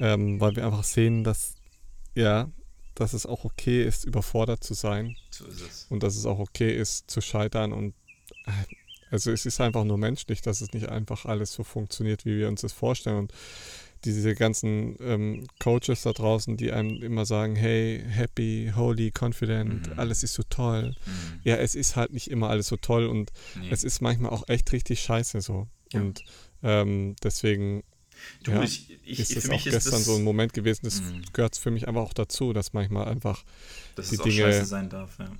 [0.00, 1.54] ähm, weil wir einfach sehen, dass
[2.14, 2.50] ja,
[2.94, 5.16] dass es auch okay ist, überfordert zu sein.
[5.30, 5.86] So ist es.
[5.88, 7.94] Und dass es auch okay ist, zu scheitern und
[8.46, 8.52] äh,
[9.10, 12.48] also es ist einfach nur menschlich, dass es nicht einfach alles so funktioniert, wie wir
[12.48, 13.18] uns das vorstellen.
[13.18, 13.34] Und
[14.06, 19.98] diese ganzen ähm, Coaches da draußen, die einem immer sagen, hey, happy, holy, confident, mhm.
[19.98, 20.94] alles ist so toll.
[21.04, 21.40] Mhm.
[21.44, 23.68] Ja, es ist halt nicht immer alles so toll und nee.
[23.70, 25.68] es ist manchmal auch echt richtig scheiße so.
[25.92, 26.00] Ja.
[26.00, 26.24] Und
[26.62, 27.84] ähm, deswegen
[28.42, 31.22] du, ja, ich, ich, ist es auch gestern das, so ein Moment gewesen, das mhm.
[31.32, 33.44] gehört für mich einfach auch dazu, dass manchmal einfach
[33.94, 35.30] dass die es auch Dinge scheiße sein darf, ja.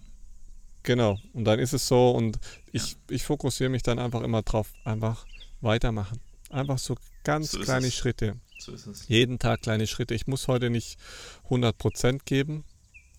[0.84, 2.38] Genau, und dann ist es so und
[2.72, 2.96] ich, ja.
[3.10, 5.26] ich fokussiere mich dann einfach immer drauf, einfach
[5.60, 6.20] weitermachen.
[6.50, 7.94] Einfach so ganz so kleine es.
[7.94, 8.36] Schritte.
[8.58, 9.08] So ist es.
[9.08, 10.14] Jeden Tag kleine Schritte.
[10.14, 10.98] Ich muss heute nicht
[11.48, 12.64] 100% geben.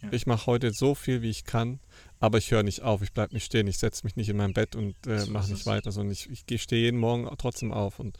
[0.01, 0.09] Ja.
[0.11, 1.79] Ich mache heute so viel, wie ich kann,
[2.19, 3.01] aber ich höre nicht auf.
[3.01, 3.67] Ich bleibe nicht stehen.
[3.67, 6.29] Ich setze mich nicht in mein Bett und äh, so mache nicht weiter, sondern ich,
[6.29, 8.17] ich stehe jeden Morgen trotzdem auf und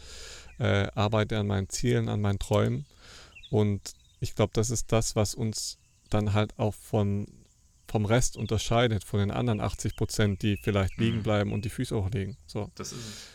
[0.63, 2.85] äh, arbeite an meinen Zielen, an meinen Träumen.
[3.49, 5.77] Und ich glaube, das ist das, was uns
[6.09, 7.27] dann halt auch von,
[7.87, 11.23] vom Rest unterscheidet, von den anderen 80 Prozent, die vielleicht liegen mhm.
[11.23, 12.37] bleiben und die Füße hochlegen.
[12.47, 12.71] So.
[12.75, 13.27] Das ist es.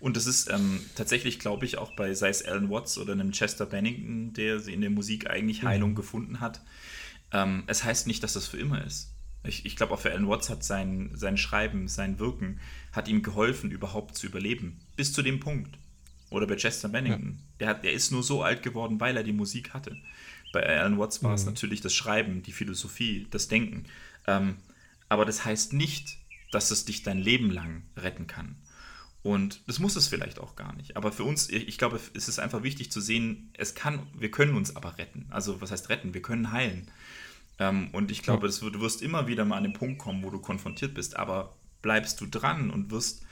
[0.00, 3.32] Und das ist ähm, tatsächlich, glaube ich, auch bei, sei es Alan Watts oder einem
[3.32, 5.96] Chester Bennington, der in der Musik eigentlich Heilung mhm.
[5.96, 6.60] gefunden hat.
[7.32, 9.14] Ähm, es heißt nicht, dass das für immer ist.
[9.44, 12.60] Ich, ich glaube, auch für Alan Watts hat sein, sein Schreiben, sein Wirken,
[12.92, 14.78] hat ihm geholfen, überhaupt zu überleben.
[14.98, 15.78] Bis zu dem Punkt.
[16.28, 17.30] Oder bei Chester Bennington.
[17.30, 17.56] Ja.
[17.60, 19.96] Der, hat, der ist nur so alt geworden, weil er die Musik hatte.
[20.52, 21.36] Bei Alan Watts war mhm.
[21.36, 23.84] es natürlich das Schreiben, die Philosophie, das Denken.
[24.26, 24.56] Ähm,
[25.08, 26.18] aber das heißt nicht,
[26.50, 28.56] dass es dich dein Leben lang retten kann.
[29.22, 30.96] Und das muss es vielleicht auch gar nicht.
[30.96, 34.56] Aber für uns, ich glaube, es ist einfach wichtig zu sehen, es kann, wir können
[34.56, 35.26] uns aber retten.
[35.30, 36.12] Also was heißt retten?
[36.12, 36.90] Wir können heilen.
[37.60, 40.30] Ähm, und ich glaube, das, du wirst immer wieder mal an den Punkt kommen, wo
[40.30, 41.16] du konfrontiert bist.
[41.16, 43.22] Aber bleibst du dran und wirst,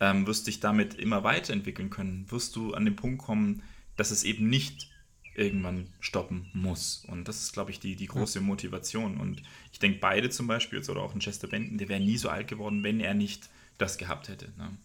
[0.00, 3.62] ähm, wirst dich damit immer weiterentwickeln können, wirst du an den Punkt kommen,
[3.96, 4.90] dass es eben nicht
[5.34, 7.04] irgendwann stoppen muss.
[7.08, 9.18] Und das ist, glaube ich, die, die große Motivation.
[9.18, 9.42] Und
[9.72, 12.48] ich denke, beide zum Beispiel, oder auch ein Chester Benton, der wäre nie so alt
[12.48, 14.52] geworden, wenn er nicht das gehabt hätte.
[14.56, 14.76] Ne?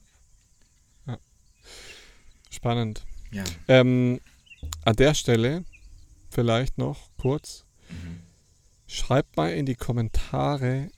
[2.52, 3.06] Spannend.
[3.32, 3.44] Ja.
[3.68, 4.20] Ähm,
[4.84, 5.64] an der Stelle
[6.30, 7.66] vielleicht noch kurz.
[7.90, 8.20] Mhm.
[8.88, 10.92] Schreibt mal in die Kommentare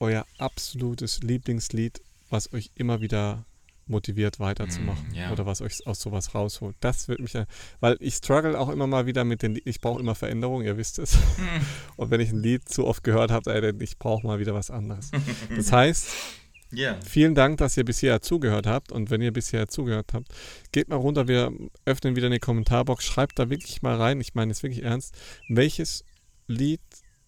[0.00, 3.46] euer absolutes Lieblingslied, was euch immer wieder
[3.88, 5.32] motiviert weiterzumachen mm, ja.
[5.32, 6.76] oder was euch aus sowas rausholt.
[6.80, 7.32] Das wird mich,
[7.80, 10.98] weil ich struggle auch immer mal wieder mit den, ich brauche immer Veränderung, ihr wisst
[10.98, 11.18] es.
[11.96, 15.10] Und wenn ich ein Lied zu oft gehört habe, ich brauche mal wieder was anderes.
[15.54, 16.08] Das heißt,
[16.72, 17.00] Yeah.
[17.02, 18.92] Vielen Dank, dass ihr bisher zugehört habt.
[18.92, 20.28] Und wenn ihr bisher zugehört habt,
[20.72, 21.28] geht mal runter.
[21.28, 21.52] Wir
[21.84, 23.04] öffnen wieder eine Kommentarbox.
[23.04, 24.20] Schreibt da wirklich mal rein.
[24.20, 25.16] Ich meine es wirklich ernst.
[25.48, 26.04] Welches
[26.46, 26.80] Lied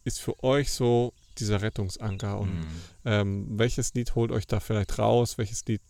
[0.04, 2.38] ist für euch so dieser Rettungsanker?
[2.38, 2.66] Und mm.
[3.06, 5.38] ähm, welches Lied holt euch da vielleicht raus?
[5.38, 5.82] Welches Lied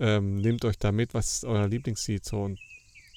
[0.00, 1.14] ähm, nehmt euch da mit?
[1.14, 2.24] Was ist euer Lieblingslied?
[2.24, 2.58] So, und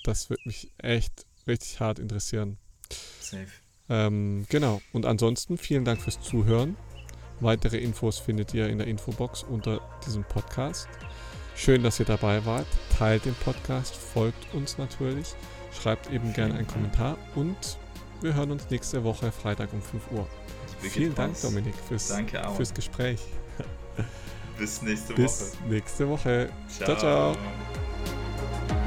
[0.03, 2.57] das würde mich echt richtig hart interessieren.
[3.19, 3.47] Safe.
[3.89, 4.81] Ähm, genau.
[4.91, 6.75] Und ansonsten vielen Dank fürs Zuhören.
[7.39, 10.87] Weitere Infos findet ihr in der Infobox unter diesem Podcast.
[11.55, 12.67] Schön, dass ihr dabei wart.
[12.97, 15.35] Teilt den Podcast, folgt uns natürlich,
[15.71, 17.77] schreibt eben gerne einen Kommentar und
[18.21, 20.27] wir hören uns nächste Woche Freitag um 5 Uhr.
[20.79, 22.13] Vielen Dank, Dominik, fürs,
[22.55, 23.19] fürs Gespräch.
[24.63, 25.23] Bis nächste Woche.
[25.23, 26.49] Bis nächste Woche.
[26.69, 26.95] ciao.
[26.95, 27.35] ciao.
[27.35, 28.82] ciao.